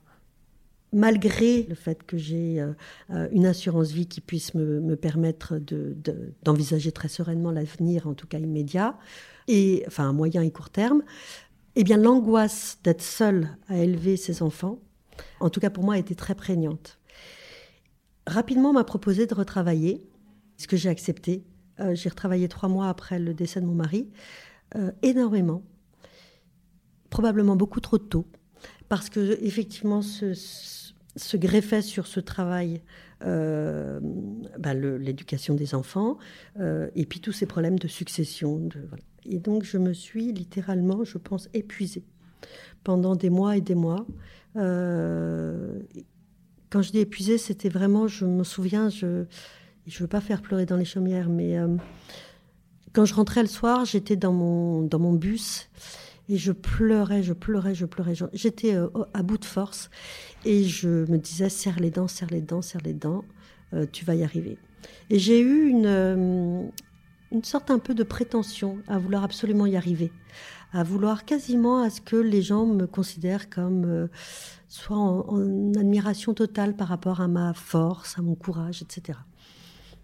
[0.95, 5.59] Malgré le fait que j'ai euh, une assurance vie qui puisse me, me permettre
[6.43, 8.99] d'envisager de, très sereinement l'avenir, en tout cas immédiat,
[9.49, 11.03] et enfin à moyen et court terme,
[11.77, 14.79] eh bien l'angoisse d'être seule à élever ses enfants,
[15.41, 16.99] en tout cas pour moi, a été très prégnante.
[18.27, 20.07] Rapidement, on m'a proposé de retravailler
[20.57, 21.45] ce que j'ai accepté.
[21.81, 24.09] Euh, j'ai retravaillé trois mois après le décès de mon mari,
[24.77, 25.62] euh, énormément,
[27.11, 28.27] probablement beaucoup trop tôt,
[28.88, 32.83] parce que effectivement, ce, se greffait sur ce travail
[33.25, 34.01] euh,
[34.59, 36.19] bah, l'éducation des enfants
[36.59, 38.69] et puis tous ces problèmes de succession.
[39.25, 42.05] Et donc, je me suis littéralement, je pense, épuisée
[42.83, 44.07] pendant des mois et des mois.
[44.55, 44.62] Quand
[46.81, 49.27] je dis épuisée, c'était vraiment, je me souviens, je
[49.87, 51.68] je veux pas faire pleurer dans les chaumières, mais euh,
[52.92, 55.68] quand je rentrais le soir, j'étais dans mon, dans mon bus
[56.29, 58.14] et je pleurais, je pleurais, je pleurais.
[58.33, 59.90] J'étais euh, à bout de force
[60.45, 63.25] et je me disais serre les dents, serre les dents, serre les dents,
[63.75, 64.59] euh, tu vas y arriver.
[65.11, 66.71] Et j'ai eu une,
[67.31, 70.12] une sorte un peu de prétention à vouloir absolument y arriver,
[70.73, 74.09] à vouloir quasiment à ce que les gens me considèrent comme
[74.73, 79.18] soit en, admiration totale par rapport à ma force, à mon courage, etc.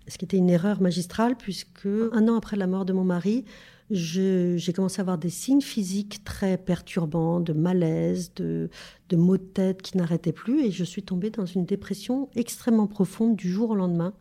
[0.08, 3.44] Ce qui était une erreur magistrale puisque un an après la mort de mon mari,
[3.90, 8.70] j'ai commencé à avoir des signes physiques très perturbants, de malaise, de,
[9.12, 13.36] maux de tête qui n'arrêtaient plus et je suis tombée dans une dépression extrêmement profonde
[13.36, 14.14] du jour au lendemain.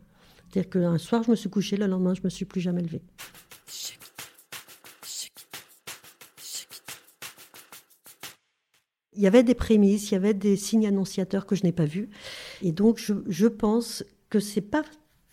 [0.50, 3.02] C'est-à-dire qu'un soir, je me suis couchée, le lendemain, je me suis plus jamais levée.
[9.18, 11.84] il y avait des prémices, il y avait des signes annonciateurs que je n'ai pas
[11.84, 12.08] vus.
[12.62, 14.84] Et donc, je, pense que c'est pas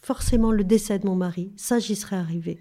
[0.05, 2.59] forcément le décès de mon mari, ça j'y serais arrivée.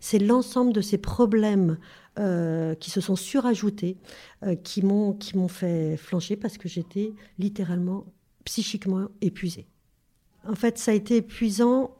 [0.00, 1.78] C'est l'ensemble de ces problèmes
[2.18, 3.96] euh, qui se sont surajoutés,
[4.42, 8.06] euh, qui m'ont qui m'ont fait flancher parce que j'étais littéralement
[8.44, 9.68] psychiquement épuisée.
[10.46, 11.96] En fait, ça a été épuisant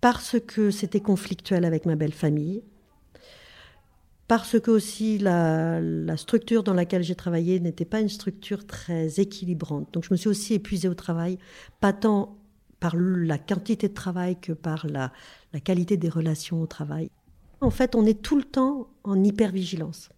[0.00, 2.62] parce que c'était conflictuel avec ma belle famille,
[4.26, 5.80] parce que aussi la,
[6.16, 9.92] structure dans laquelle j'ai travaillé n'était pas une structure très équilibrante.
[9.92, 11.38] Donc je me suis aussi épuisée au travail,
[11.80, 12.38] pas tant
[12.84, 15.10] par la quantité de travail que par la,
[15.54, 17.10] la qualité des relations au travail.
[17.62, 20.10] En fait, on est tout le temps en hypervigilance.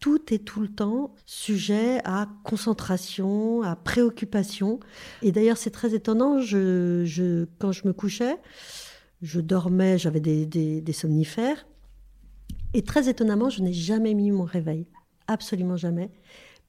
[0.00, 4.80] Tout est tout le temps sujet à concentration, à préoccupation.
[5.22, 6.38] Et d'ailleurs, c'est très étonnant.
[6.40, 8.38] Quand je me couchais,
[9.22, 11.64] je dormais, j'avais des, des somnifères.
[12.74, 14.88] Et très étonnamment, je n'ai jamais mis mon réveil,
[15.28, 16.10] absolument jamais,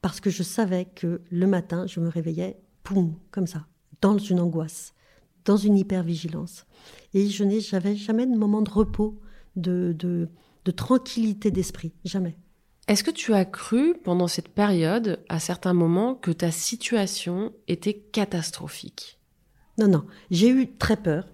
[0.03, 3.65] parce que je savais que le matin, je me réveillais, poum, comme ça,
[4.03, 4.93] dans une angoisse,
[5.45, 6.65] dans une hypervigilance.
[7.13, 9.17] Et je n'ai jamais de moment de repos,
[9.55, 10.27] de, de,
[10.65, 12.37] de tranquillité d'esprit, jamais.
[12.89, 17.93] Est-ce que tu as cru pendant cette période, à certains moments, que ta situation était
[17.93, 19.19] catastrophique?
[19.77, 21.29] Non, non, j'ai eu très peur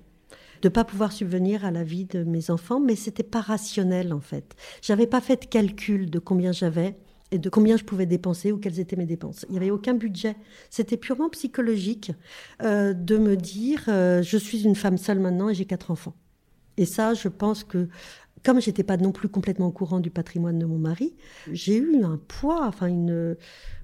[0.62, 4.20] de pas pouvoir subvenir à la vie de mes enfants, mais c'était pas rationnel en
[4.20, 4.56] fait.
[4.84, 7.00] J'avais pas fait de calcul de combien j'avais
[7.32, 9.46] et de combien je pouvais dépenser ou quelles étaient mes dépenses.
[9.50, 10.36] Il n'y avait aucun budget.
[10.70, 12.12] C'était purement psychologique
[12.62, 16.16] euh, de me dire euh, je suis une femme seule maintenant et j'ai quatre enfants.
[16.78, 17.90] Et ça, je pense que
[18.44, 21.14] comme j'étais pas non plus complètement au courant du patrimoine de mon mari,
[21.52, 23.36] j'ai eu un poids, enfin une,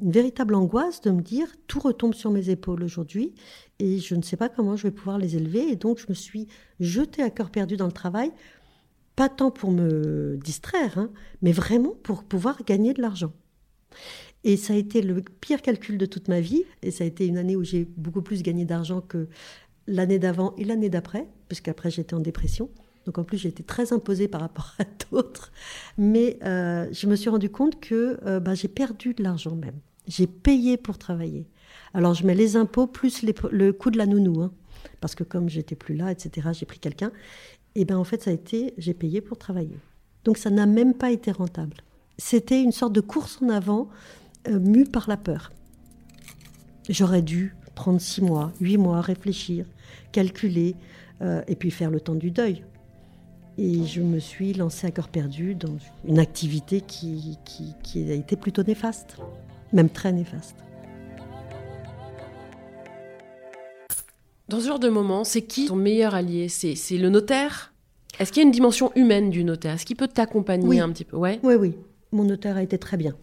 [0.02, 3.34] une, véritable angoisse de me dire tout retombe sur mes épaules aujourd'hui
[3.80, 5.68] et je ne sais pas comment je vais pouvoir les élever.
[5.70, 6.48] Et donc je me suis
[6.80, 8.32] jetée à cœur perdu dans le travail,
[9.16, 11.10] pas tant pour me distraire, hein,
[11.42, 13.34] mais vraiment pour pouvoir gagner de l'argent.
[14.46, 16.64] Et ça a été le pire calcul de toute ma vie.
[16.84, 19.28] Et ça a été une année où j'ai beaucoup plus gagné d'argent que
[19.88, 22.70] l'année d'avant et l'année d'après, puisqu'après j'étais en dépression.
[23.06, 25.52] Donc en plus, j'ai été très imposée par rapport à d'autres.
[25.98, 29.80] Mais euh, je me suis rendu compte que euh, bah, j'ai perdu de l'argent même.
[30.08, 31.48] J'ai payé pour travailler.
[31.96, 34.44] Alors je mets les impôts plus le coût de la nounou.
[34.44, 34.52] Hein.
[35.02, 37.12] parce que comme j'étais plus là, etc., j'ai pris quelqu'un.
[37.76, 39.78] Et bien en fait, ça a été, j'ai payé pour travailler.
[40.24, 41.78] Donc ça n'a même pas été rentable.
[42.18, 43.90] C'était une sorte de course en avant
[44.48, 45.52] euh, mue par la peur.
[46.90, 49.66] J'aurais dû prendre six mois, huit mois, réfléchir,
[50.12, 50.76] calculer,
[51.48, 52.64] et puis faire le temps du deuil.
[53.58, 57.38] Et je me suis lancée à cœur perdu dans une activité qui,
[57.96, 59.18] a été plutôt néfaste,
[59.72, 60.65] même très néfaste.
[64.48, 66.50] Dans ce genre de moment, c'est qui ton meilleur allié?
[66.50, 67.74] C'est le notaire?
[68.20, 69.74] Est-ce qu'il y a une dimension humaine du notaire?
[69.74, 71.18] Est-ce qu'il peut t'accompagner un petit peu?
[71.18, 71.74] Ouais Oui, oui.
[72.12, 73.16] Mon notaire a été très bien.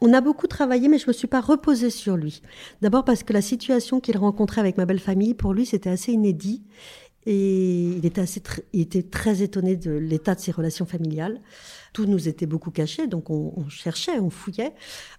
[0.00, 2.40] On a beaucoup travaillé, mais je ne me suis pas reposée sur lui.
[2.82, 6.12] D'abord parce que la situation qu'il rencontrait avec ma belle famille, pour lui, c'était assez
[6.12, 6.62] inédit.
[7.30, 11.42] Et il était, assez était très étonné de l'état de ses relations familiales.
[11.92, 14.72] Tout nous était beaucoup caché, donc on, cherchait, on fouillait.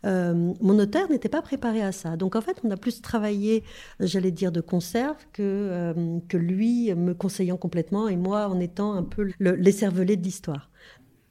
[0.08, 2.18] Euh, mon notaire n'était pas préparé à ça.
[2.18, 3.64] Donc en fait, on a plus travaillé,
[4.00, 8.94] j'allais dire, de conserve que, euh, que lui me conseillant complètement et moi en étant
[8.94, 10.72] un peu l'écervelé de l'histoire.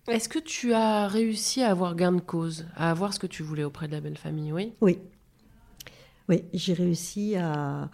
[0.07, 3.43] Est-ce que tu as réussi à avoir gain de cause, à avoir ce que tu
[3.43, 5.01] voulais auprès de la belle famille, oui Oui.
[6.29, 7.91] Oui, j'ai réussi à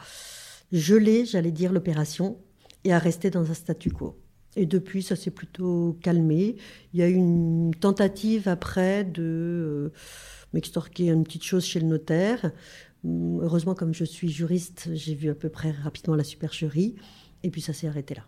[0.70, 2.36] geler, j'allais dire, l'opération
[2.84, 4.16] et à rester dans un statu quo.
[4.56, 6.56] Et depuis, ça s'est plutôt calmé.
[6.92, 9.92] Il y a eu une tentative après de euh,
[10.52, 12.52] m'extorquer une petite chose chez le notaire.
[13.04, 16.94] Hum, heureusement, comme je suis juriste, j'ai vu à peu près rapidement la supercherie.
[17.42, 18.22] Et puis ça s'est arrêté là.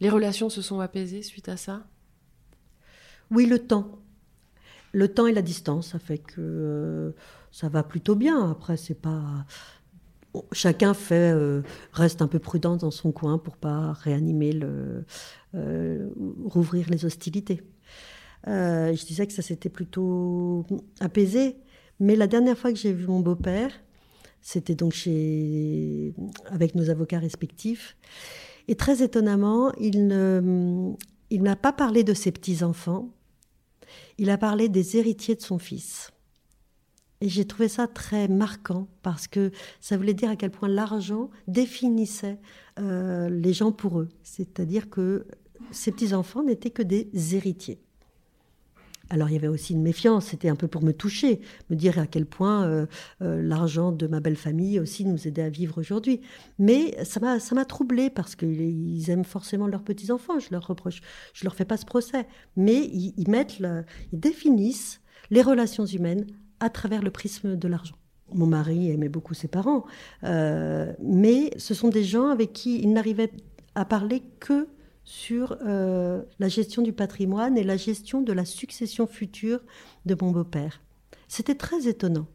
[0.00, 1.86] Les relations se sont apaisées suite à ça?
[3.30, 4.00] Oui, le temps.
[4.92, 7.10] Le temps et la distance, ça fait que euh,
[7.52, 8.50] ça va plutôt bien.
[8.50, 9.46] Après, c'est pas
[10.52, 11.62] chacun euh,
[11.92, 15.04] reste un peu prudent dans son coin pour pas réanimer le,
[15.54, 16.08] euh,
[16.44, 17.62] rouvrir les hostilités.
[18.46, 20.66] Euh, je disais que ça s'était plutôt
[21.00, 21.56] apaisé,
[21.98, 23.72] mais la dernière fois que j'ai vu mon beau-père,
[24.40, 26.14] c'était donc chez,
[26.46, 27.96] avec nos avocats respectifs,
[28.68, 30.92] et très étonnamment, il ne,
[31.30, 33.10] il n'a pas parlé de ses petits enfants,
[34.16, 36.12] il a parlé des héritiers de son fils.
[37.20, 41.30] Et j'ai trouvé ça très marquant parce que ça voulait dire à quel point l'argent
[41.48, 42.38] définissait
[42.78, 44.08] euh, les gens pour eux.
[44.22, 45.26] C'est-à-dire que
[45.70, 47.78] ces petits-enfants n'étaient que des héritiers.
[49.12, 51.98] Alors il y avait aussi une méfiance, c'était un peu pour me toucher, me dire
[51.98, 52.86] à quel point euh,
[53.22, 56.20] euh, l'argent de ma belle famille aussi nous aidait à vivre aujourd'hui.
[56.60, 60.38] Mais ça m'a ça m'a troublé parce qu'ils aiment forcément leurs petits enfants.
[60.38, 61.00] Je leur reproche,
[61.34, 66.24] je leur fais pas ce procès, mais ils, mettent, ils définissent les relations humaines
[66.60, 67.96] à travers le prisme de l'argent.
[68.32, 69.84] Mon mari aimait beaucoup ses parents,
[70.22, 73.32] euh, mais ce sont des gens avec qui il n'arrivait
[73.74, 74.68] à parler que
[75.04, 79.60] sur euh, la gestion du patrimoine et la gestion de la succession future
[80.06, 80.80] de mon beau-père.
[81.26, 82.26] C'était très étonnant.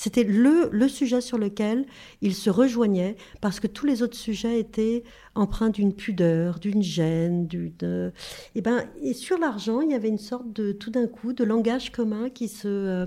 [0.00, 1.84] C'était le, le, sujet sur lequel
[2.22, 5.02] il se rejoignait parce que tous les autres sujets étaient
[5.34, 7.72] empreints d'une pudeur, d'une gêne, d'une...
[7.82, 8.12] Et,
[8.54, 11.42] eh ben, et sur l'argent, il y avait une sorte de, tout d'un coup, de
[11.42, 13.06] langage commun qui se, euh,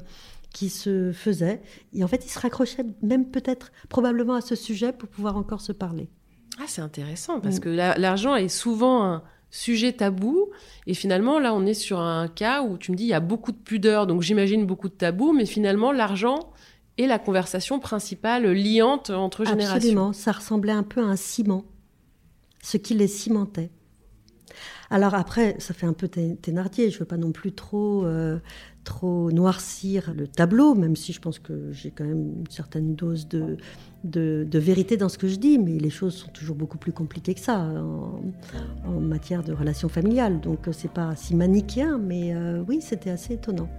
[0.53, 1.61] qui se faisait.
[1.93, 5.61] Et en fait, il se raccrochait même peut-être, probablement à ce sujet pour pouvoir encore
[5.61, 6.09] se parler.
[6.59, 7.61] Ah, c'est intéressant parce mm.
[7.61, 10.49] que l'argent est souvent un sujet tabou
[10.87, 13.19] et finalement là on est sur un cas où tu me dis il y a
[13.19, 16.53] beaucoup de pudeur donc j'imagine beaucoup de tabou mais finalement l'argent
[17.07, 19.75] la conversation principale liante entre générations.
[19.75, 21.65] Absolument, ça ressemblait un peu à un ciment,
[22.61, 23.71] ce qui les cimentait.
[24.91, 28.39] Alors après, ça fait un peu Thénardier, je veux pas non plus trop, euh,
[28.83, 33.25] trop noircir le tableau, même si je pense que j'ai quand même une certaine dose
[33.29, 33.55] de,
[34.03, 37.33] de, vérité dans ce que je dis, mais les choses sont toujours beaucoup plus compliquées
[37.33, 40.41] que ça en, matière de relations familiales.
[40.41, 43.69] Donc euh, c'est pas si manichéen, mais euh, oui, c'était assez étonnant.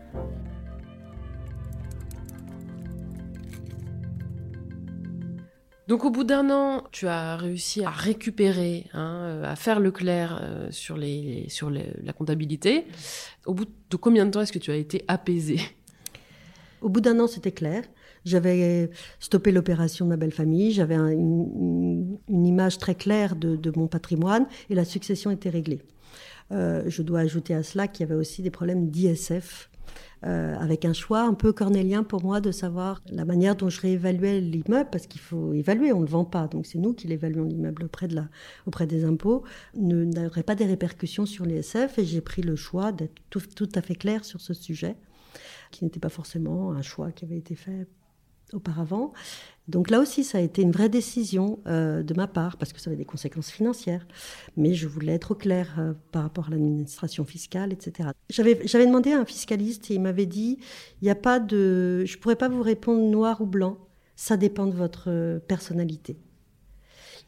[5.92, 9.90] Donc au bout d'un an, tu as réussi à récupérer, hein, euh, à faire le
[9.90, 12.86] clair euh, sur, la comptabilité.
[13.44, 15.60] Au bout de combien de temps est-ce que tu as été apaisé
[16.80, 17.84] Au bout d'un an, c'était clair.
[18.24, 18.88] J'avais
[19.20, 24.74] stoppé l'opération de ma belle famille, j'avais une, image très claire de, mon patrimoine et
[24.74, 25.82] la succession était réglée.
[26.52, 29.68] Euh, je dois ajouter à cela qu'il y avait aussi des problèmes d'ISF
[30.24, 33.80] euh, avec un choix un peu cornélien pour moi de savoir la manière dont je
[33.80, 37.08] réévaluais l'immeuble, parce qu'il faut évaluer, on ne le vend pas, donc c'est nous qui
[37.08, 38.20] l'évaluons l'immeuble auprès, de
[38.66, 39.42] auprès des impôts,
[39.74, 43.96] n'aurait pas des répercussions sur l'ISF, et j'ai pris le choix d'être tout à fait
[43.96, 44.96] clair sur ce sujet,
[45.70, 47.86] qui n'était pas forcément un choix qui avait été fait
[48.54, 49.12] auparavant.
[49.68, 52.80] Donc là aussi, ça a été une vraie décision euh, de ma part, parce que
[52.80, 54.06] ça avait des conséquences financières.
[54.56, 58.10] Mais je voulais être au clair euh, par rapport à l'administration fiscale, etc.
[58.28, 60.58] J'avais demandé à un fiscaliste et il m'avait dit,
[61.00, 62.04] il n'y a pas de...
[62.04, 63.78] Je ne pourrais pas vous répondre noir ou blanc,
[64.16, 66.18] ça dépend de votre euh, personnalité.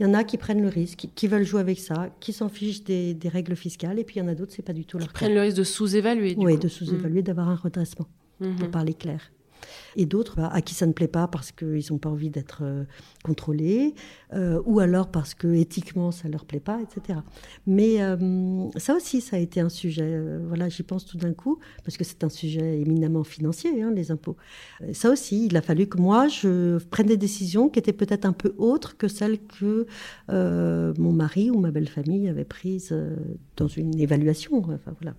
[0.01, 2.49] Il y en a qui prennent le risque, qui veulent jouer avec ça, qui s'en
[2.49, 4.99] fichent des, règles fiscales, et puis il y en a d'autres, c'est pas du tout
[4.99, 6.35] leur qui prennent le risque de sous-évaluer.
[6.37, 7.25] Oui, de sous-évaluer, mmh.
[7.25, 8.09] d'avoir un redressement,
[8.41, 8.57] mmh.
[8.57, 9.31] pour parler clair
[9.97, 12.61] et d'autres bah, à qui ça ne plaît pas parce qu'ils n'ont pas envie d'être
[12.63, 12.85] euh,
[13.23, 13.95] contrôlés,
[14.33, 17.21] euh, ou alors parce que éthiquement ça leur plaît pas, etc.
[17.67, 20.21] Mais euh, ça aussi, ça a été un sujet.
[20.47, 24.11] voilà, j'y pense tout d'un coup parce que c'est un sujet éminemment financier, hein, les
[24.11, 24.37] impôts.
[24.93, 28.33] Ça aussi, il a fallu que moi je prenne des décisions qui étaient peut-être un
[28.33, 29.87] peu autres que celles que
[30.29, 32.95] mon mari ou ma belle famille avait prises
[33.57, 34.59] dans une évaluation.
[34.59, 35.15] Enfin voilà.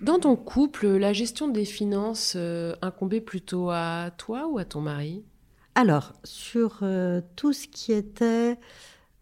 [0.00, 4.80] Dans ton couple, la gestion des finances euh, incombait plutôt à toi ou à ton
[4.80, 5.24] mari?
[5.74, 8.58] Alors, sur euh, tout ce qui était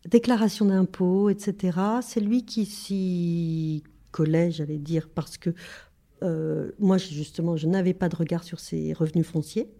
[0.04, 5.50] déclaration d'impôts, etc., c'est lui qui s'y collait, j'allais dire, parce que
[6.22, 9.70] euh, moi, justement, je n'avais pas de regard sur ses revenus fonciers.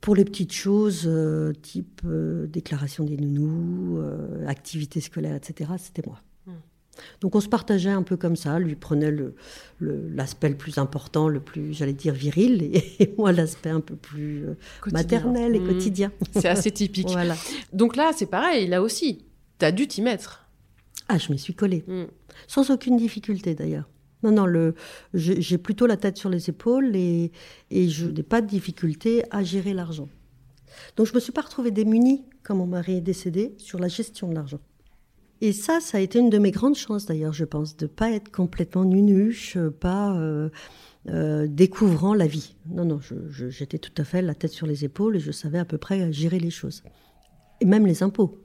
[0.00, 1.10] Pour les petites choses,
[1.62, 4.00] type déclaration des nounous,
[4.46, 6.20] activités scolaires, etc., c'était moi.
[7.20, 9.14] Donc on se partageait un peu comme ça, lui prenait
[9.80, 13.96] l'aspect le, le, plus important, le plus, j'allais dire, viril, et, moi l'aspect un peu
[13.96, 14.54] plus euh,
[14.92, 15.66] maternel et mmh.
[15.66, 16.12] quotidien.
[16.32, 17.08] C'est assez typique.
[17.10, 17.36] voilà.
[17.72, 19.24] Donc là, c'est pareil, là aussi,
[19.58, 20.46] tu as dû t'y mettre.
[21.08, 21.84] Ah, je m'y suis collée.
[21.86, 22.04] Mmh.
[22.46, 23.88] Sans aucune difficulté d'ailleurs.
[24.22, 24.72] Non, non,
[25.14, 27.30] j'ai plutôt la tête sur les épaules et,
[27.70, 30.08] et je n'ai pas de difficulté à gérer l'argent.
[30.96, 33.88] Donc je ne me suis pas retrouvée démunie quand mon mari est décédé sur la
[33.88, 34.60] gestion de l'argent.
[35.40, 37.90] Et ça, ça a été une de mes grandes chances d'ailleurs, je pense, de ne
[37.90, 40.48] pas être complètement nunuche, pas euh,
[41.08, 42.56] euh, découvrant la vie.
[42.70, 45.66] Non, non, j'étais tout à fait la tête sur les épaules et je savais à
[45.66, 46.82] peu près gérer les choses.
[47.60, 48.40] Et même les impôts.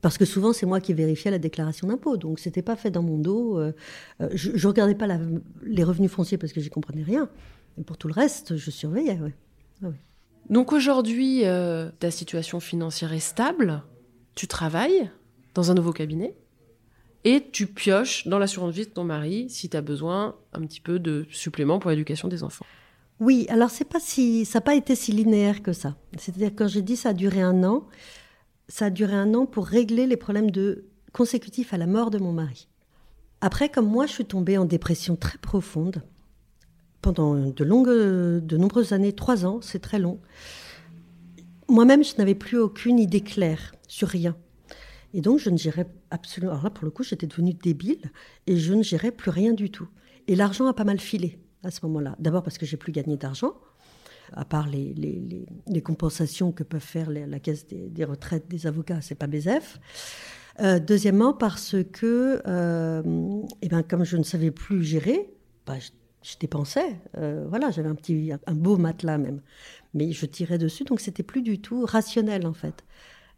[0.00, 2.16] Parce que souvent, c'est moi qui vérifiais la déclaration d'impôts.
[2.16, 3.58] Donc, c'était pas fait dans mon dos.
[3.58, 3.72] Euh,
[4.32, 5.06] je ne regardais pas
[5.62, 7.30] les revenus fonciers parce que j'y comprenais rien.
[7.78, 9.18] Mais pour tout le reste, je surveillais.
[9.82, 9.86] Ah
[10.50, 11.44] donc, aujourd'hui,
[12.00, 13.82] ta situation financière est stable.
[14.34, 15.10] Tu travailles
[15.54, 16.34] dans un nouveau cabinet.
[17.24, 20.80] et tu pioches dans l'assurance vie de ton mari si tu as besoin un petit
[20.80, 22.66] peu de supplément pour l'éducation des enfants.
[23.20, 25.96] Oui, alors c'est pas si ça n'a pas été si linéaire que ça.
[26.18, 27.86] C'est-à-dire quand j'ai dit ça a duré un an,
[28.68, 32.18] ça a duré un an pour régler les problèmes de consécutifs à la mort de
[32.18, 32.68] mon mari.
[33.40, 36.02] Après, comme moi, je suis tombée en dépression très profonde
[37.02, 40.18] pendant de longues, de nombreuses années, trois ans, c'est très long.
[41.68, 44.36] Moi-même, je n'avais plus aucune idée claire sur rien.
[45.14, 46.52] Et donc, je ne gérais absolument.
[46.52, 48.10] Alors là, pour le coup, j'étais devenue débile
[48.48, 49.88] et je ne gérais plus rien du tout.
[50.26, 52.16] Et l'argent a pas mal filé à ce moment-là.
[52.18, 53.54] D'abord parce que j'ai plus gagné d'argent,
[54.32, 54.92] à part les,
[55.66, 59.78] les, compensations que peuvent faire la caisse des, retraites des avocats, c'est pas BZF.
[60.60, 65.32] Euh, deuxièmement, parce que, euh, eh ben, comme je ne savais plus gérer,
[65.64, 66.98] bah, je, dépensais.
[67.18, 69.42] Euh, voilà, j'avais un petit, un beau matelas même,
[69.92, 72.82] mais je tirais dessus, donc c'était plus du tout rationnel en fait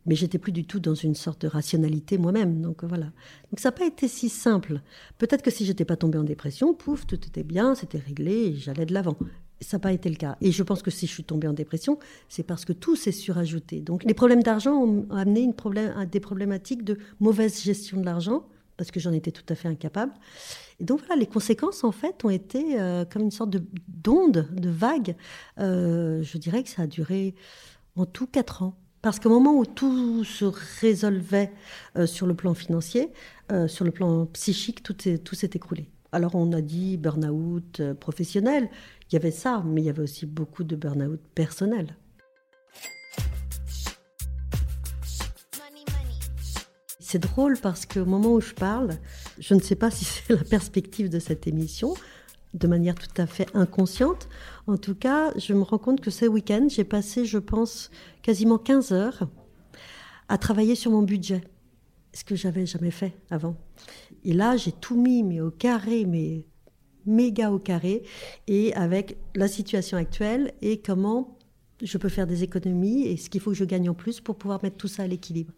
[0.06, 2.60] mais j'étais plus du tout dans une sorte de rationalité moi-même.
[2.60, 3.06] Donc voilà.
[3.50, 4.80] Donc ça n'a pas été si simple.
[5.18, 8.86] Peut-être que si j'étais pas tombée en dépression, pouf, tout était bien, c'était réglé j'allais
[8.86, 9.16] de l'avant.
[9.60, 10.36] Ça n'a pas été le cas.
[10.40, 11.98] Et je pense que si je suis tombée en dépression,
[12.28, 13.80] c'est parce que tout s'est surajouté.
[13.80, 18.46] Donc les problèmes d'argent ont amené problème, des problématiques de mauvaise gestion de l'argent,
[18.76, 20.12] parce que j'en étais tout à fait incapable.
[20.78, 23.56] Et donc voilà, les conséquences en fait ont été euh, comme une sorte
[23.88, 25.16] d'onde, de, vague.
[25.58, 27.34] Euh, je dirais que ça a duré
[27.96, 28.76] en tout quatre ans.
[29.06, 30.46] Parce qu'au moment où tout se
[30.80, 31.52] résolvait
[31.96, 33.12] euh, sur le plan financier,
[33.52, 34.96] euh, sur le plan psychique, tout
[35.36, 35.88] s'est écroulé.
[36.10, 38.68] Alors on a dit burn-out euh, professionnel,
[39.08, 41.96] il y avait ça, mais il y avait aussi beaucoup de burn-out personnel.
[46.98, 48.90] C'est drôle parce qu'au moment où je parle,
[49.38, 51.94] je ne sais pas si c'est la perspective de cette émission,
[52.56, 54.28] de manière tout à fait inconsciente.
[54.66, 57.90] En tout cas, je me rends compte que ce week-end, j'ai passé, je pense,
[58.22, 59.28] quasiment 15 heures
[60.28, 61.42] à travailler sur mon budget,
[62.12, 63.56] ce que j'avais jamais fait avant.
[64.24, 66.46] Et là, j'ai tout mis, mais au carré, mais
[67.04, 68.02] méga au carré,
[68.48, 71.38] et avec la situation actuelle et comment
[71.82, 74.36] je peux faire des économies et ce qu'il faut que je gagne en plus pour
[74.36, 75.52] pouvoir mettre tout ça à l'équilibre.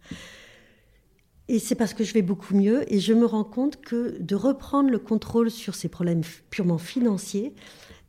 [1.49, 4.35] Et c'est parce que je vais beaucoup mieux et je me rends compte que de
[4.35, 6.21] reprendre le contrôle sur ces problèmes
[6.51, 7.55] purement financiers,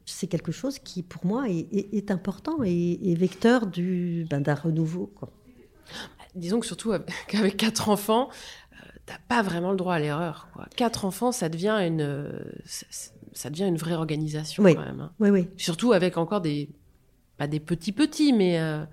[0.06, 5.08] c'est quelque chose qui, pour moi, est, important et, vecteur du, ben, d'un renouveau.
[5.16, 5.30] Quoi.
[6.36, 6.92] Disons que surtout
[7.28, 10.50] qu'avec quatre enfants, tu euh, t'as pas vraiment le droit à l'erreur.
[10.76, 12.44] Quatre enfants, ça devient une,
[13.32, 14.76] ça, devient une vraie organisation oui.
[14.76, 15.00] quand même.
[15.00, 15.12] Hein.
[15.20, 15.48] Oui, oui.
[15.58, 16.70] Surtout avec encore des,
[17.38, 18.84] pas des petits petits, mais euh,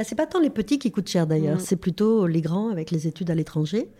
[0.00, 1.60] bah, c'est pas tant les petits qui coûtent cher d'ailleurs, mm.
[1.60, 3.90] c'est plutôt les grands avec les études à l'étranger.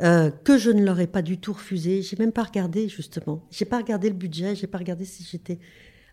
[0.00, 2.00] Euh, que je ne leur ai pas du tout refusé.
[2.00, 3.42] J'ai même pas regardé justement.
[3.50, 4.54] J'ai pas regardé le budget.
[4.54, 5.58] J'ai pas regardé si j'étais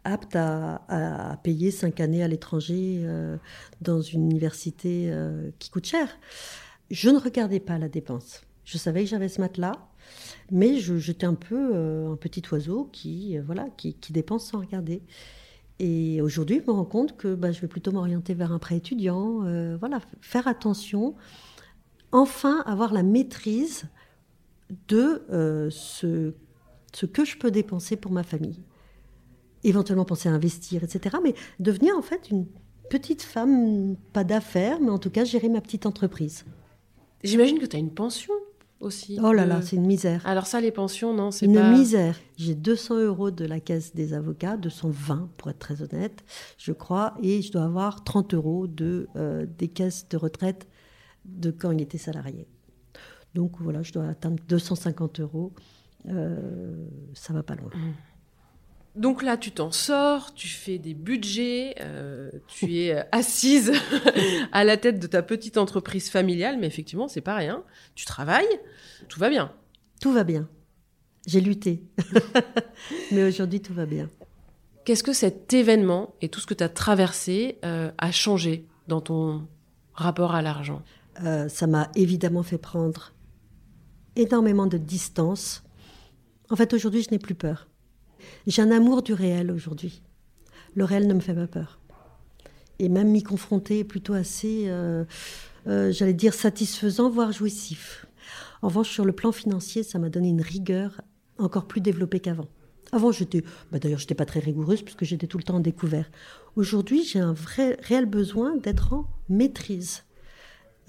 [0.04, 3.38] apte à, payer cinq années à l'étranger euh,
[3.80, 6.10] dans une université euh, qui coûte cher.
[6.92, 8.42] Je ne regardais pas la dépense.
[8.66, 9.88] Je savais que j'avais ce matelas,
[10.52, 15.02] mais j'étais un peu un petit oiseau qui voilà qui, qui dépense sans regarder.
[15.80, 18.78] Et aujourd'hui, je me rends compte que bah, je vais plutôt m'orienter vers un prêt
[18.78, 19.44] étudiant.
[19.46, 21.16] Euh, voilà, faire attention.
[22.12, 23.86] Enfin, avoir la maîtrise
[24.88, 26.34] de euh, ce,
[26.94, 28.62] ce que je peux dépenser pour ma famille.
[29.64, 31.18] Éventuellement penser à investir, etc.
[31.24, 32.46] Mais devenir en fait une
[32.90, 36.46] petite femme, pas d'affaires, mais en tout cas gérer ma petite entreprise.
[37.24, 38.34] J'imagine que tu as une pension
[39.22, 40.22] Oh là là, c'est une misère.
[40.26, 41.72] Alors ça, les pensions, non, c'est une pas...
[41.72, 42.20] misère.
[42.38, 46.24] J'ai 200 euros de la caisse des avocats, 220 pour être très honnête,
[46.58, 50.68] je crois, et je dois avoir 30 euros de, euh, des caisses de retraite
[51.26, 52.48] de quand il était salarié.
[53.34, 55.54] Donc voilà, je dois atteindre 250 euros.
[56.10, 57.72] Euh, ça va pas loin.
[57.74, 57.94] Mmh.
[58.96, 63.72] Donc là, tu t'en sors, tu fais des budgets, euh, tu es euh, assise
[64.52, 67.64] à la tête de ta petite entreprise familiale, mais effectivement, c'est pas rien.
[67.96, 68.60] Tu travailles,
[69.10, 69.52] tout va bien.
[70.00, 70.48] Tout va bien.
[71.26, 71.84] J'ai lutté.
[73.12, 74.10] mais aujourd'hui, tout va bien.
[74.86, 79.02] Qu'est-ce que cet événement et tout ce que tu as traversé euh, a changé dans
[79.02, 79.48] ton
[79.94, 80.84] rapport à l'argent?
[81.48, 83.14] Ça m'a évidemment fait prendre
[84.16, 85.64] énormément de distance.
[86.50, 87.68] En fait, aujourd'hui, je n'ai plus peur.
[88.48, 90.02] J'ai un amour du réel aujourd'hui.
[90.76, 91.80] Le réel ne me fait pas peur.
[92.80, 95.06] Et même m'y confronter est plutôt assez, euh,
[95.68, 98.06] euh, j'allais dire, satisfaisant, voire jouissif.
[98.62, 101.02] En revanche, sur le plan financier, ça m'a donné une rigueur
[101.38, 102.48] encore plus développée qu'avant.
[102.92, 106.10] Avant, j'étais, bah d'ailleurs, j'étais pas très rigoureuse puisque j'étais tout le temps en découvert.
[106.56, 110.04] Aujourd'hui, j'ai un vrai, réel besoin d'être en maîtrise,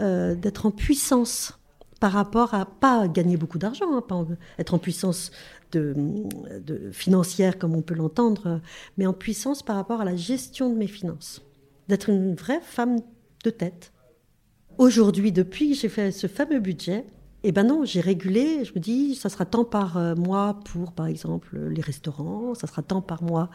[0.00, 1.58] euh, d'être en puissance
[2.04, 4.26] par rapport à pas gagner beaucoup d'argent, hein, pas
[4.58, 5.30] être en puissance
[6.92, 8.60] financière comme on peut l'entendre,
[8.98, 11.40] mais en puissance par rapport à la gestion de mes finances,
[11.88, 12.98] d'être une vraie femme
[13.42, 13.90] de tête.
[14.76, 17.06] Aujourd'hui, depuis que j'ai fait ce fameux budget,
[17.46, 18.64] Et ben non, j'ai régulé.
[18.64, 22.54] Je me dis, ça sera tant par euh, mois pour, par exemple, les restaurants.
[22.54, 23.50] Ça sera tant par mois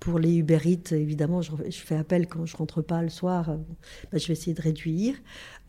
[0.00, 0.92] pour les Uber Eats.
[0.92, 3.50] Évidemment, je, fais appel quand je rentre pas le soir.
[3.50, 3.56] Euh,
[4.12, 5.14] ben, je vais essayer de réduire.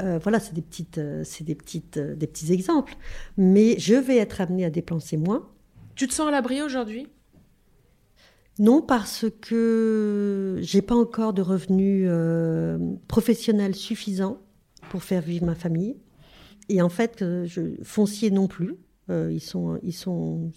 [0.01, 2.95] Euh, voilà, c'est des petites, c'est des petites, des petits exemples.
[3.37, 5.47] Mais je vais être amenée à dépenser moins.
[5.95, 7.07] Tu te sens à l'abri aujourd'hui?
[8.57, 12.09] Non, parce que j'ai pas encore de revenus
[13.07, 14.39] professionnels suffisants
[14.89, 15.97] pour faire vivre ma famille.
[16.69, 18.75] Et en fait, euh, je, foncier non plus.
[19.09, 20.51] Euh, ils, sont, ils sont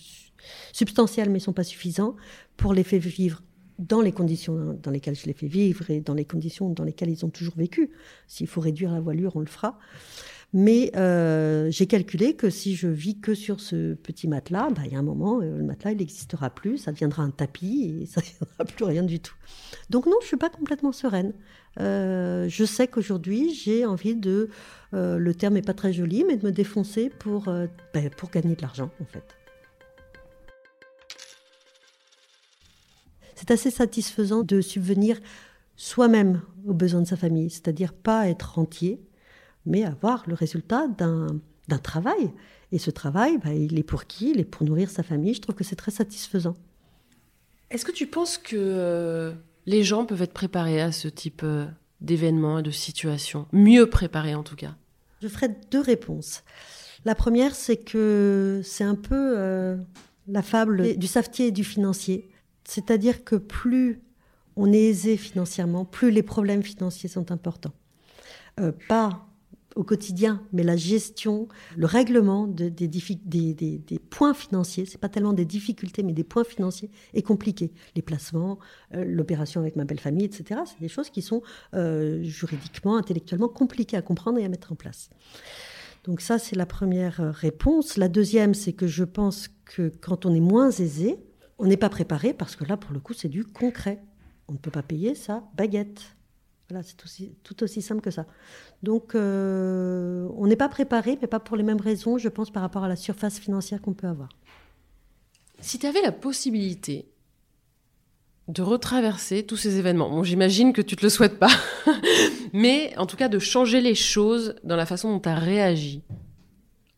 [0.73, 2.17] substantiels, mais ils ne sont pas suffisants
[2.57, 3.43] pour les faire vivre
[3.79, 7.11] dans les conditions dans lesquelles je les fais vivre et dans les conditions dans lesquelles
[7.11, 7.91] ils ont toujours vécu.
[8.27, 9.79] S'il faut réduire la voilure, on le fera.
[10.55, 14.93] Mais euh, j'ai calculé que si je vis que sur ce petit matelas, bah, il
[14.93, 18.23] y a un moment, le matelas, il n'existera plus, ça deviendra un tapis et ça
[18.23, 19.35] ne deviendra plus rien du tout.
[19.91, 21.35] Donc non, je ne suis pas complètement sereine.
[21.81, 24.49] Euh, je sais qu'aujourd'hui, j'ai envie de,
[24.95, 28.31] euh, le terme n'est pas très joli, mais de me défoncer pour, euh, ben, pour
[28.31, 29.38] gagner de l'argent, en fait.
[33.39, 35.21] C'est assez satisfaisant de subvenir
[35.77, 39.01] soi-même aux besoins de sa famille, c'est-à-dire pas être rentier,
[39.65, 42.33] mais avoir le résultat d'un travail.
[42.73, 44.33] Et ce travail, ben, il est pour qui?
[44.33, 45.35] Il est pour nourrir sa famille.
[45.35, 46.57] Je trouve que c'est très satisfaisant.
[47.71, 49.33] Est-ce que tu penses que
[49.67, 51.67] les gens peuvent être préparés à ce type euh,
[52.01, 53.47] d'événements et de situations?
[53.53, 54.75] Mieux préparés en tout cas
[55.23, 56.43] Je ferai deux réponses.
[57.05, 59.77] La première, c'est que c'est un peu euh,
[60.27, 62.29] la fable du savetier et du financier.
[62.69, 64.03] C'est-à-dire que plus
[64.55, 67.73] on est aisé financièrement, plus les problèmes financiers sont importants.
[68.61, 69.25] Euh, pas
[69.75, 76.03] au quotidien, mais la gestion, le règlement des, points financiers, c'est pas tellement des difficultés,
[76.03, 77.73] mais des points financiers, est compliqué.
[77.97, 78.59] Les placements,
[78.95, 80.61] euh, l'opération avec ma belle famille, etc.
[80.67, 81.43] C'est des choses qui sont
[81.75, 85.09] euh, juridiquement, intellectuellement compliquées à comprendre et à mettre en place.
[86.05, 87.97] Donc ça, c'est la première réponse.
[87.97, 91.19] La deuxième, c'est que je pense que quand on est moins aisé,
[91.59, 94.01] on n'est pas préparé parce que là, pour le coup, c'est du concret.
[94.49, 96.17] On ne peut pas payer sa baguette.
[96.71, 96.97] Voilà, c'est
[97.43, 98.27] tout aussi simple que ça.
[98.83, 102.63] Donc, euh, on n'est pas préparé, mais pas pour les mêmes raisons, je pense, par
[102.63, 104.29] rapport à la surface financière qu'on peut avoir.
[105.61, 107.11] Si tu avais la possibilité
[108.49, 111.51] de retraverser tous ces événements, bon, j'imagine que tu ne te le souhaites pas,
[112.53, 116.03] mais en tout cas de changer les choses dans la façon dont tu as réagi,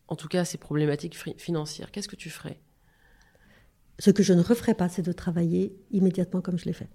[0.09, 2.61] en tout cas à ces problématiques financières, qu'est-ce que tu ferais?
[4.01, 6.89] Ce que je ne referais pas, c'est de travailler immédiatement comme je l'ai fait.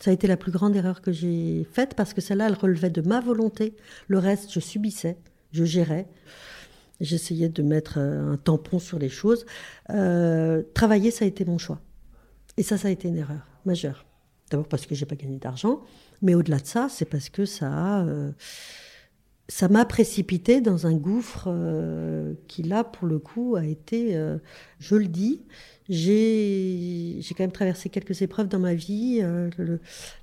[0.00, 2.90] Ça a été la plus grande erreur que j'ai faite parce que celle-là, elle relevait
[2.90, 3.76] de ma volonté.
[4.08, 5.18] Le reste, je subissais,
[5.52, 6.08] je gérais.
[7.00, 9.46] J'essayais de mettre euh, un tampon sur les choses.
[9.90, 11.80] Euh, travailler, ça a été mon choix.
[12.56, 14.04] Et ça, ça a été une erreur majeure.
[14.50, 15.82] D'abord parce que j'ai pas gagné d'argent,
[16.22, 18.32] mais au-delà de ça, c'est parce que ça euh,
[19.46, 21.48] ça m'a précipité dans un gouffre
[22.48, 24.14] qui là, pour le coup, a été,
[24.78, 25.42] je le dis,
[25.88, 29.48] j'ai quand même traversé quelques épreuves dans ma vie, euh,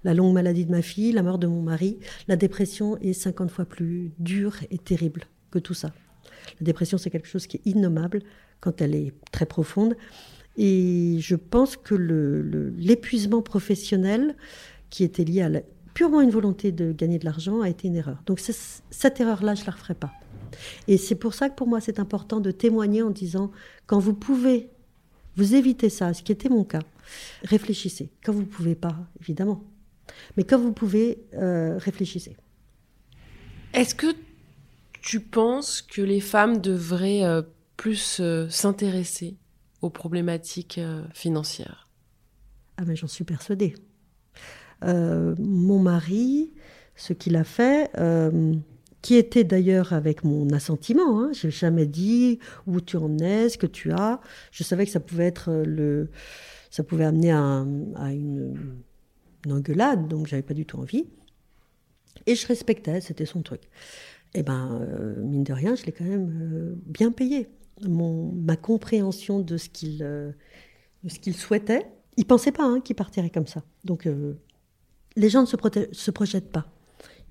[0.04, 1.98] la longue maladie de ma fille, la mort de mon mari.
[2.28, 5.92] La dépression est 50 fois plus dure et terrible que tout ça.
[6.60, 8.22] La dépression, c'est quelque chose qui est innommable
[8.60, 9.96] quand elle est très profonde.
[10.58, 11.96] Et je pense que
[12.78, 14.36] l'épuisement professionnel
[14.90, 15.50] qui était lié à
[15.94, 18.22] purement une volonté de gagner de l'argent a été une erreur.
[18.26, 20.12] Donc cette erreur-là, je ne la referai pas.
[20.88, 23.52] Et c'est pour ça que pour moi, c'est important de témoigner en disant,
[23.88, 24.70] quand vous pouvez
[25.36, 26.82] vous évitez ça, ce qui était mon cas.
[27.44, 28.10] Réfléchissez.
[28.24, 29.64] Quand vous ne pouvez pas, évidemment.
[30.38, 32.38] Mais quand vous pouvez, euh, réfléchissez.
[33.74, 34.08] Est-ce que
[35.02, 37.42] tu penses que les femmes devraient euh,
[37.78, 39.38] plus euh, s'intéresser
[39.82, 40.80] aux problématiques
[41.14, 41.90] financières?
[42.78, 43.76] Ah mais j'en suis persuadée.
[44.82, 46.52] mon mari,
[46.96, 47.92] ce qu'il a fait,
[49.06, 51.20] qui était d'ailleurs avec mon assentiment.
[51.20, 51.30] Hein.
[51.32, 54.20] Je n'ai jamais dit où tu en es, ce que tu as.
[54.50, 56.10] Je savais que ça pouvait être le,
[56.72, 57.64] ça pouvait amener à,
[58.12, 58.82] une,
[59.48, 61.06] engueulade, donc j'avais pas du tout envie.
[62.26, 63.62] Et je respectais, c'était son truc.
[64.34, 67.48] Et eh ben, euh, mine de rien, je l'ai quand même euh, bien payé.
[67.84, 70.32] Mon, ma compréhension de ce qu'il euh,
[71.22, 71.86] qu'il souhaitait,
[72.18, 73.62] il pensait pas hein, qu'il partirait comme ça.
[73.84, 74.10] Donc,
[75.16, 76.66] les gens ne se projettent pas.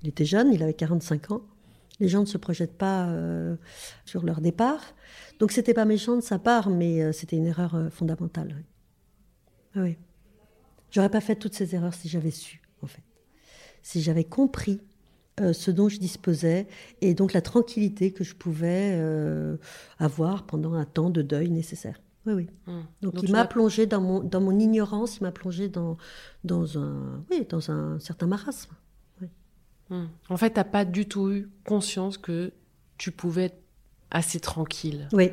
[0.03, 1.41] Il était jeune, il avait 45 ans.
[1.99, 3.55] Les gens ne se projettent pas euh,
[4.05, 4.81] sur leur départ.
[5.39, 8.63] Donc c'était pas méchant de sa part, mais euh, c'était une erreur euh, fondamentale.
[9.75, 9.97] Ah oui.
[10.91, 13.03] J'aurais pas fait toutes ces erreurs si j'avais su, en fait.
[13.81, 14.81] Si j'avais compris
[15.37, 16.65] ce dont je disposais
[17.01, 18.97] et donc la tranquillité que je pouvais
[19.99, 21.99] avoir pendant un temps de deuil nécessaire.
[22.25, 22.49] Oui, oui.
[22.67, 22.79] Mmh.
[23.01, 25.97] Donc, il m'a plongé dans mon, dans mon ignorance, il m'a plongé dans,
[26.45, 28.73] dans, un, oui, dans un certain marasme.
[29.89, 30.05] Hmm.
[30.29, 32.51] En fait, tu n'as pas du tout eu conscience que
[32.97, 33.61] tu pouvais être
[34.11, 35.07] assez tranquille.
[35.13, 35.31] Oui.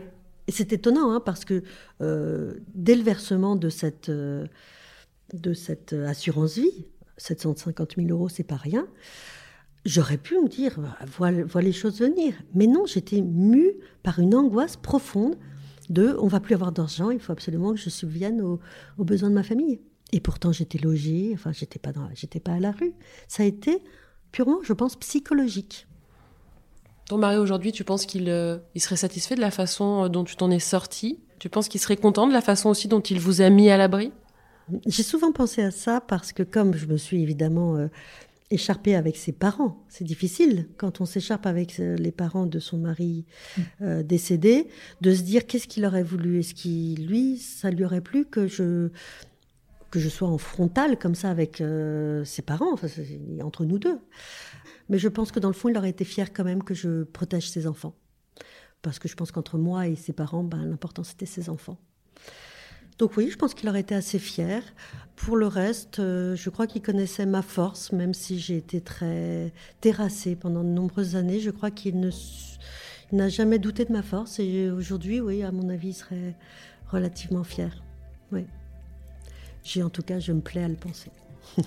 [0.48, 1.62] C'est étonnant, hein, parce que
[2.00, 4.46] euh, dès le versement de cette, euh,
[5.54, 6.86] cette assurance vie,
[7.16, 8.88] 750 000 euros, c'est pas rien,
[9.84, 10.78] j'aurais pu me dire,
[11.16, 12.34] voilà, les choses venir.
[12.54, 13.72] Mais non, j'étais mue
[14.02, 15.36] par une angoisse profonde
[15.90, 18.60] de on va plus avoir d'argent, il faut absolument que je subvienne aux,
[18.98, 19.80] besoins de ma famille.
[20.12, 22.92] Et pourtant, j'étais logée, enfin, j'étais pas, pas à la rue.
[23.28, 23.82] Ça a été
[24.32, 25.86] purement, je pense, psychologique.
[27.08, 30.24] Ton mari aujourd'hui, tu penses qu'il euh, il serait satisfait de la façon euh, dont
[30.24, 33.20] tu t'en es sortie Tu penses qu'il serait content de la façon aussi dont il
[33.20, 34.12] vous a mis à l'abri?
[34.86, 37.88] J'ai souvent pensé à ça parce que comme je me suis évidemment euh,
[38.50, 43.24] écharpée avec ses parents, c'est difficile quand on s'écharpe avec les parents de son mari
[43.80, 44.68] euh, décédé,
[45.00, 46.38] de se dire qu'est-ce qu'il aurait voulu?
[46.38, 48.90] Est-ce qu'il, lui, ça lui aurait plu que je
[49.92, 52.74] que je sois en frontal comme ça avec euh, ses parents,
[53.42, 54.00] entre nous deux.
[54.88, 57.04] Mais je pense que dans le fond, il aurait été fier quand même que je
[57.04, 57.94] protège ses enfants.
[58.80, 61.78] Parce que je pense qu'entre moi et ses parents, ben, l'important c'était ses enfants.
[62.98, 64.62] Donc oui, je pense qu'il aurait été assez fier.
[65.14, 69.52] Pour le reste, euh, je crois qu'il connaissait ma force, même si j'ai été très
[69.80, 71.38] terrassée pendant de nombreuses années.
[71.38, 72.10] Je crois qu'il ne
[73.12, 74.40] n'a jamais douté de ma force.
[74.40, 76.34] Et aujourd'hui, oui, à mon avis, il serait
[76.90, 77.82] relativement fier.
[78.32, 78.46] Oui.
[79.64, 81.10] J'ai en tout cas, je me plais à le penser.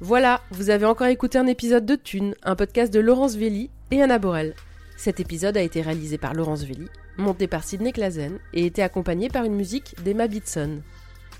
[0.00, 4.00] Voilà, vous avez encore écouté un épisode de Thune, un podcast de Laurence Velli et
[4.00, 4.54] Anna Borel.
[4.96, 6.86] Cet épisode a été réalisé par Laurence Velli,
[7.16, 10.82] monté par Sidney Clazen et été accompagné par une musique d'Emma Bitson.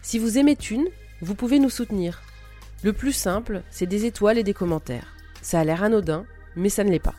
[0.03, 0.89] Si vous aimez Thune,
[1.23, 2.21] vous pouvez nous soutenir.
[2.83, 5.15] Le plus simple, c'est des étoiles et des commentaires.
[5.41, 6.27] Ça a l'air anodin,
[6.57, 7.15] mais ça ne l'est pas.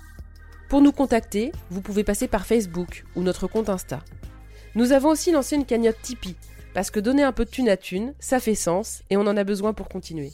[0.70, 4.04] Pour nous contacter, vous pouvez passer par Facebook ou notre compte Insta.
[4.76, 6.36] Nous avons aussi lancé une cagnotte Tipeee,
[6.76, 9.36] parce que donner un peu de thune à thune, ça fait sens et on en
[9.36, 10.32] a besoin pour continuer.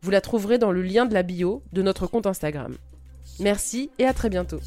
[0.00, 2.76] Vous la trouverez dans le lien de la bio de notre compte Instagram.
[3.40, 4.60] Merci et à très bientôt.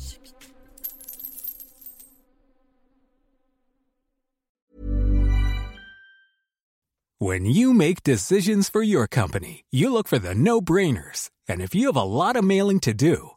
[7.19, 11.29] When you make decisions for your company, you look for the no brainers.
[11.47, 13.36] And if you have a lot of mailing to do,